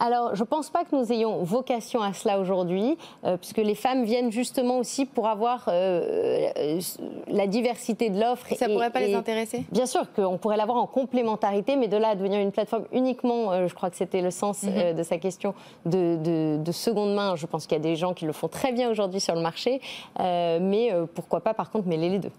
Alors, 0.00 0.34
je 0.34 0.40
ne 0.40 0.46
pense 0.46 0.70
pas 0.70 0.84
que 0.84 0.96
nous 0.96 1.12
ayons 1.12 1.44
vocation 1.44 2.00
à 2.00 2.14
cela 2.14 2.40
aujourd'hui, 2.40 2.96
euh, 3.24 3.36
puisque 3.36 3.58
les 3.58 3.74
femmes 3.74 4.04
viennent 4.04 4.32
justement 4.32 4.78
aussi 4.78 5.04
pour 5.04 5.28
avoir 5.28 5.66
euh, 5.68 6.50
euh, 6.56 6.80
la 7.28 7.46
diversité 7.46 8.08
de 8.08 8.18
l'offre. 8.18 8.46
Ça 8.56 8.66
ne 8.66 8.72
pourrait 8.72 8.90
pas 8.90 9.00
les 9.00 9.14
intéresser? 9.14 9.66
Bien 9.70 9.84
sûr 9.84 10.10
qu'on 10.14 10.38
pourrait 10.38 10.56
l'avoir 10.56 10.78
en 10.78 10.86
complémentarité, 10.86 11.76
mais 11.76 11.86
de 11.86 11.98
là 11.98 12.08
à 12.08 12.14
devenir 12.14 12.40
une 12.40 12.50
plateforme 12.50 12.84
uniquement, 12.92 13.68
je 13.68 13.74
crois 13.74 13.90
que 13.90 13.96
c'était 13.96 14.22
le 14.22 14.30
sens 14.30 14.62
mhm. 14.62 14.94
de 14.94 15.02
sa 15.02 15.18
question, 15.18 15.54
de, 15.84 16.56
de, 16.56 16.72
seconde 16.72 17.14
main. 17.14 17.36
Je 17.36 17.44
pense 17.44 17.66
qu'il 17.66 17.76
y 17.76 17.80
a 17.80 17.82
des 17.82 17.96
gens 17.96 18.14
qui 18.14 18.24
le 18.24 18.32
font 18.32 18.48
très 18.48 18.72
bien 18.72 18.90
aujourd'hui 18.90 19.20
sur 19.20 19.34
le 19.34 19.42
marché, 19.42 19.82
mais 20.18 20.94
pourquoi 21.14 21.40
pas 21.40 21.52
par 21.52 21.70
contre 21.70 21.88
mêler 21.88 22.08
les 22.08 22.18
deux 22.18 22.32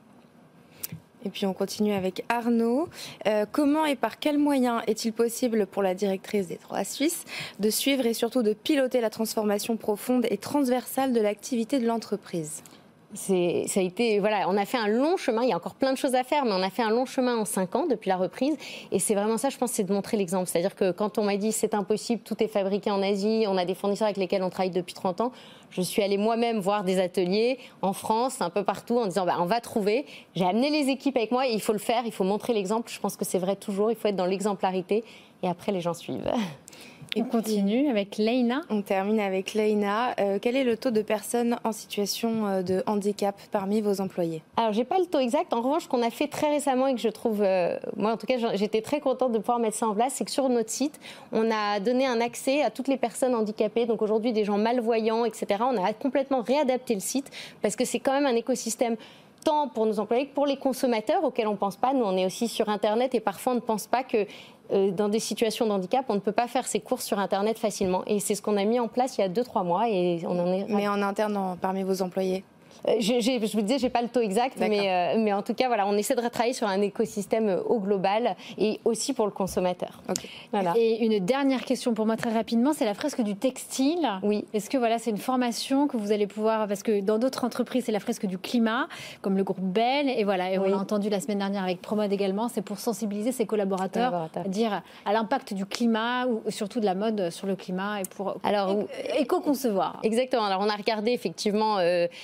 et 1.25 1.29
puis 1.29 1.45
on 1.45 1.53
continue 1.53 1.93
avec 1.93 2.23
Arnaud. 2.29 2.89
Euh, 3.27 3.45
comment 3.51 3.85
et 3.85 3.95
par 3.95 4.19
quels 4.19 4.37
moyens 4.37 4.81
est-il 4.87 5.13
possible 5.13 5.65
pour 5.65 5.83
la 5.83 5.93
directrice 5.93 6.47
des 6.47 6.57
Trois 6.57 6.83
Suisses 6.83 7.25
de 7.59 7.69
suivre 7.69 8.05
et 8.05 8.13
surtout 8.13 8.43
de 8.43 8.53
piloter 8.53 9.01
la 9.01 9.09
transformation 9.09 9.77
profonde 9.77 10.25
et 10.29 10.37
transversale 10.37 11.13
de 11.13 11.21
l'activité 11.21 11.79
de 11.79 11.87
l'entreprise? 11.87 12.63
Ça 13.13 13.79
a 13.79 13.83
été, 13.83 14.19
voilà, 14.19 14.47
on 14.47 14.57
a 14.57 14.65
fait 14.65 14.77
un 14.77 14.87
long 14.87 15.17
chemin. 15.17 15.43
Il 15.43 15.49
y 15.49 15.53
a 15.53 15.57
encore 15.57 15.75
plein 15.75 15.91
de 15.91 15.97
choses 15.97 16.15
à 16.15 16.23
faire, 16.23 16.45
mais 16.45 16.53
on 16.53 16.61
a 16.61 16.69
fait 16.69 16.83
un 16.83 16.89
long 16.89 17.05
chemin 17.05 17.37
en 17.37 17.45
cinq 17.45 17.75
ans 17.75 17.85
depuis 17.85 18.09
la 18.09 18.17
reprise. 18.17 18.55
Et 18.91 18.99
c'est 18.99 19.15
vraiment 19.15 19.37
ça, 19.37 19.49
je 19.49 19.57
pense, 19.57 19.71
c'est 19.71 19.83
de 19.83 19.93
montrer 19.93 20.17
l'exemple. 20.17 20.47
C'est-à-dire 20.47 20.75
que 20.75 20.91
quand 20.91 21.17
on 21.17 21.23
m'a 21.23 21.37
dit 21.37 21.51
c'est 21.51 21.73
impossible, 21.73 22.21
tout 22.23 22.41
est 22.41 22.47
fabriqué 22.47 22.91
en 22.91 23.01
Asie, 23.01 23.45
on 23.47 23.57
a 23.57 23.65
des 23.65 23.75
fournisseurs 23.75 24.07
avec 24.07 24.17
lesquels 24.17 24.43
on 24.43 24.49
travaille 24.49 24.71
depuis 24.71 24.93
30 24.93 25.21
ans, 25.21 25.31
je 25.71 25.81
suis 25.81 26.03
allée 26.03 26.17
moi-même 26.17 26.59
voir 26.59 26.83
des 26.83 26.99
ateliers 26.99 27.57
en 27.81 27.93
France, 27.93 28.41
un 28.41 28.49
peu 28.49 28.63
partout, 28.63 28.97
en 28.97 29.05
disant 29.05 29.25
bah, 29.25 29.37
on 29.39 29.45
va 29.45 29.61
trouver. 29.61 30.05
J'ai 30.35 30.45
amené 30.45 30.69
les 30.69 30.89
équipes 30.89 31.17
avec 31.17 31.31
moi 31.31 31.47
et 31.47 31.53
il 31.53 31.61
faut 31.61 31.73
le 31.73 31.79
faire, 31.79 32.03
il 32.05 32.11
faut 32.11 32.23
montrer 32.25 32.53
l'exemple. 32.53 32.91
Je 32.91 32.99
pense 32.99 33.15
que 33.15 33.25
c'est 33.25 33.39
vrai 33.39 33.55
toujours, 33.55 33.91
il 33.91 33.97
faut 33.97 34.07
être 34.07 34.15
dans 34.15 34.25
l'exemplarité 34.25 35.03
et 35.43 35.47
après 35.47 35.71
les 35.71 35.81
gens 35.81 35.93
suivent. 35.93 36.31
On 37.17 37.23
continue 37.23 37.89
avec 37.89 38.17
Leina. 38.17 38.61
On 38.69 38.81
termine 38.81 39.19
avec 39.19 39.53
Leina. 39.53 40.15
Euh, 40.19 40.39
quel 40.41 40.55
est 40.55 40.63
le 40.63 40.77
taux 40.77 40.91
de 40.91 41.01
personnes 41.01 41.57
en 41.65 41.73
situation 41.73 42.47
euh, 42.47 42.61
de 42.61 42.83
handicap 42.87 43.35
parmi 43.51 43.81
vos 43.81 43.99
employés? 43.99 44.41
Alors, 44.55 44.71
j'ai 44.71 44.85
pas 44.85 44.97
le 44.97 45.05
taux 45.05 45.19
exact. 45.19 45.51
En 45.51 45.61
revanche, 45.61 45.83
ce 45.83 45.87
qu'on 45.89 46.03
a 46.03 46.09
fait 46.09 46.27
très 46.27 46.49
récemment 46.49 46.87
et 46.87 46.93
que 46.93 47.01
je 47.01 47.09
trouve, 47.09 47.41
euh, 47.41 47.77
moi 47.97 48.13
en 48.13 48.17
tout 48.17 48.27
cas, 48.27 48.35
j'étais 48.53 48.81
très 48.81 49.01
contente 49.01 49.33
de 49.33 49.39
pouvoir 49.39 49.59
mettre 49.59 49.75
ça 49.75 49.87
en 49.87 49.93
place, 49.93 50.13
c'est 50.15 50.23
que 50.23 50.31
sur 50.31 50.47
notre 50.47 50.69
site, 50.69 51.01
on 51.33 51.51
a 51.51 51.81
donné 51.81 52.05
un 52.05 52.21
accès 52.21 52.61
à 52.61 52.69
toutes 52.69 52.87
les 52.87 52.97
personnes 52.97 53.35
handicapées. 53.35 53.85
Donc 53.85 54.01
aujourd'hui, 54.01 54.31
des 54.31 54.45
gens 54.45 54.57
malvoyants, 54.57 55.25
etc. 55.25 55.47
On 55.59 55.83
a 55.83 55.91
complètement 55.91 56.41
réadapté 56.41 56.93
le 56.93 57.01
site 57.01 57.29
parce 57.61 57.75
que 57.75 57.83
c'est 57.83 57.99
quand 57.99 58.13
même 58.13 58.25
un 58.25 58.35
écosystème 58.35 58.95
tant 59.43 59.67
pour 59.67 59.85
nos 59.85 59.99
employés 59.99 60.27
que 60.27 60.33
pour 60.33 60.45
les 60.45 60.57
consommateurs 60.57 61.23
auxquels 61.23 61.47
on 61.47 61.53
ne 61.53 61.57
pense 61.57 61.75
pas. 61.75 61.93
Nous, 61.93 62.03
on 62.03 62.15
est 62.15 62.25
aussi 62.25 62.47
sur 62.47 62.69
Internet 62.69 63.15
et 63.15 63.19
parfois 63.19 63.53
on 63.53 63.55
ne 63.55 63.61
pense 63.61 63.87
pas 63.87 64.03
que 64.03 64.25
dans 64.71 65.09
des 65.09 65.19
situations 65.19 65.65
de 65.65 65.71
handicap, 65.71 66.05
on 66.09 66.15
ne 66.15 66.19
peut 66.19 66.31
pas 66.31 66.47
faire 66.47 66.67
ses 66.67 66.79
courses 66.79 67.05
sur 67.05 67.19
Internet 67.19 67.59
facilement. 67.59 68.03
Et 68.07 68.19
c'est 68.19 68.35
ce 68.35 68.41
qu'on 68.41 68.57
a 68.57 68.63
mis 68.63 68.79
en 68.79 68.87
place 68.87 69.17
il 69.17 69.21
y 69.21 69.23
a 69.23 69.29
2-3 69.29 69.65
mois 69.65 69.89
et 69.89 70.21
on 70.25 70.39
en 70.39 70.47
est. 70.47 70.65
Mais 70.69 70.87
en 70.87 71.01
interne, 71.01 71.57
parmi 71.61 71.83
vos 71.83 72.01
employés 72.01 72.43
euh, 72.87 72.93
je 72.99 73.55
vous 73.55 73.61
disais, 73.61 73.79
j'ai 73.79 73.89
pas 73.89 74.01
le 74.01 74.07
taux 74.07 74.21
exact, 74.21 74.57
mais, 74.59 74.89
euh, 74.89 75.19
mais 75.19 75.33
en 75.33 75.41
tout 75.41 75.53
cas, 75.53 75.67
voilà, 75.67 75.87
on 75.87 75.93
essaie 75.93 76.15
de 76.15 76.21
travailler 76.21 76.53
sur 76.53 76.67
un 76.67 76.81
écosystème 76.81 77.49
euh, 77.49 77.63
au 77.63 77.79
global 77.79 78.35
et 78.57 78.79
aussi 78.85 79.13
pour 79.13 79.25
le 79.25 79.31
consommateur. 79.31 80.01
Voilà. 80.51 80.73
Et 80.75 81.03
une 81.05 81.23
dernière 81.23 81.63
question 81.63 81.93
pour 81.93 82.05
moi 82.05 82.15
très 82.15 82.31
rapidement, 82.31 82.73
c'est 82.73 82.85
la 82.85 82.93
fresque 82.93 83.21
du 83.21 83.35
textile. 83.35 84.07
Oui. 84.23 84.45
Est-ce 84.53 84.69
que 84.69 84.77
voilà, 84.77 84.97
c'est 84.97 85.11
une 85.11 85.17
formation 85.17 85.87
que 85.87 85.97
vous 85.97 86.11
allez 86.11 86.27
pouvoir, 86.27 86.67
parce 86.67 86.83
que 86.83 87.01
dans 87.01 87.19
d'autres 87.19 87.43
entreprises, 87.43 87.85
c'est 87.85 87.91
la 87.91 87.99
fresque 87.99 88.25
du 88.25 88.37
climat, 88.37 88.87
comme 89.21 89.37
le 89.37 89.43
groupe 89.43 89.61
Bell, 89.61 90.09
et 90.09 90.23
voilà, 90.23 90.51
et 90.51 90.57
on 90.57 90.63
l'a 90.63 90.77
entendu 90.77 91.09
la 91.09 91.19
semaine 91.19 91.39
dernière 91.39 91.63
avec 91.63 91.81
Promode 91.81 92.11
également, 92.11 92.47
c'est 92.47 92.61
pour 92.61 92.79
sensibiliser 92.79 93.31
ses 93.31 93.45
collaborateurs, 93.45 94.29
à 94.35 94.47
dire 94.47 94.81
à 95.05 95.13
l'impact 95.13 95.53
du 95.53 95.65
climat 95.65 96.25
ou 96.25 96.41
surtout 96.49 96.79
de 96.79 96.85
la 96.85 96.95
mode 96.95 97.29
sur 97.29 97.47
le 97.47 97.55
climat 97.55 98.01
et 98.01 98.03
pour, 98.15 98.37
Alors, 98.43 98.75
éco-concevoir. 99.17 99.99
Exactement. 100.03 100.45
Alors 100.45 100.61
on 100.61 100.69
a 100.69 100.75
regardé 100.75 101.11
effectivement 101.11 101.77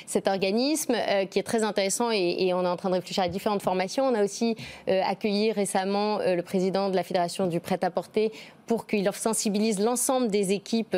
cette 0.05 0.27
organisation 0.27 0.36
euh, 0.43 1.25
qui 1.25 1.39
est 1.39 1.43
très 1.43 1.63
intéressant 1.63 2.11
et, 2.11 2.53
on 2.53 2.63
est 2.63 2.67
en 2.67 2.77
train 2.77 2.89
de 2.89 2.95
réfléchir 2.95 3.23
à 3.23 3.27
différentes 3.27 3.61
formations. 3.61 4.05
On 4.05 4.15
a 4.15 4.23
aussi 4.23 4.55
euh, 4.87 5.01
accueilli 5.05 5.51
récemment 5.51 6.19
euh, 6.19 6.35
le 6.35 6.41
président 6.41 6.89
de 6.89 6.95
la 6.95 7.03
Fédération 7.03 7.47
du 7.47 7.59
prêt-à-porter 7.59 8.31
pour 8.67 8.85
qu'il 8.85 9.09
sensibilise 9.13 9.79
l'ensemble 9.79 10.27
des 10.27 10.51
équipes 10.51 10.95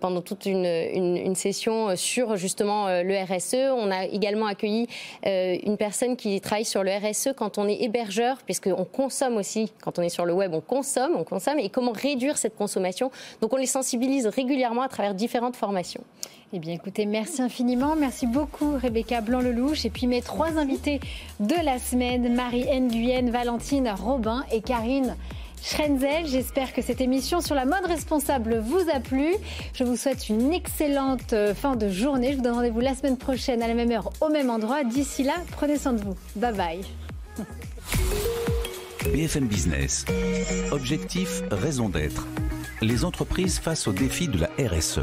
pendant 0.00 0.22
toute 0.22 0.46
une, 0.46 1.34
session 1.34 1.96
sur 1.96 2.36
justement 2.36 2.86
le 2.88 3.24
RSE. 3.24 3.72
On 3.76 3.90
a 3.90 4.04
également 4.04 4.46
accueilli 4.46 4.86
une 5.24 5.76
personne 5.76 6.16
qui 6.16 6.40
travaille 6.40 6.64
sur 6.64 6.82
le 6.82 6.90
RSE 6.90 7.30
quand 7.36 7.58
on 7.58 7.68
est 7.68 7.82
hébergeur, 7.82 8.38
puisqu'on 8.44 8.84
consomme 8.84 9.36
aussi, 9.36 9.72
quand 9.82 9.98
on 9.98 10.02
est 10.02 10.08
sur 10.08 10.24
le 10.24 10.32
web, 10.32 10.54
on 10.54 10.60
consomme, 10.60 11.12
on 11.16 11.24
consomme, 11.24 11.58
et 11.58 11.68
comment 11.68 11.92
réduire 11.92 12.38
cette 12.38 12.56
consommation? 12.56 13.10
Donc 13.40 13.52
on 13.52 13.56
les 13.56 13.66
sensibilise 13.66 14.26
régulièrement 14.26 14.82
à 14.82 14.88
travers 14.88 15.14
différentes 15.14 15.56
formations. 15.56 16.02
Eh 16.52 16.58
bien, 16.58 16.74
écoutez, 16.74 17.06
merci 17.06 17.42
infiniment. 17.42 17.94
Merci 17.94 18.26
beaucoup, 18.26 18.72
Rebecca 18.76 19.20
Blanc-Lelouch. 19.20 19.84
Et 19.84 19.90
puis 19.90 20.08
mes 20.08 20.20
trois 20.20 20.58
invités 20.58 20.98
de 21.38 21.54
la 21.64 21.78
semaine, 21.78 22.34
Marie 22.34 22.66
Nguyen, 22.66 23.30
Valentine 23.30 23.88
Robin 23.96 24.44
et 24.50 24.60
Karine 24.60 25.16
Schrenzel. 25.62 26.26
J'espère 26.26 26.72
que 26.72 26.82
cette 26.82 27.00
émission 27.00 27.40
sur 27.40 27.54
la 27.54 27.64
mode 27.64 27.84
responsable 27.86 28.58
vous 28.58 28.84
a 28.92 29.00
plu. 29.00 29.34
Je 29.74 29.84
vous 29.84 29.96
souhaite 29.96 30.28
une 30.28 30.52
excellente 30.52 31.32
euh, 31.32 31.54
fin 31.54 31.76
de 31.76 31.88
journée. 31.88 32.32
Je 32.32 32.36
vous 32.36 32.42
donne 32.42 32.54
rendez-vous 32.54 32.80
la 32.80 32.94
semaine 32.94 33.16
prochaine 33.16 33.62
à 33.62 33.68
la 33.68 33.74
même 33.74 33.90
heure, 33.90 34.10
au 34.20 34.28
même 34.28 34.50
endroit. 34.50 34.84
D'ici 34.84 35.22
là, 35.22 35.34
prenez 35.52 35.78
soin 35.78 35.92
de 35.92 36.02
vous. 36.02 36.16
Bye 36.36 36.54
bye. 36.54 36.80
BFM 39.12 39.46
Business. 39.46 40.04
Objectif, 40.72 41.42
raison 41.50 41.88
d'être. 41.88 42.26
Les 42.82 43.04
entreprises 43.04 43.58
face 43.58 43.88
au 43.88 43.92
défi 43.92 44.28
de 44.28 44.38
la 44.38 44.50
RSE. 44.58 45.00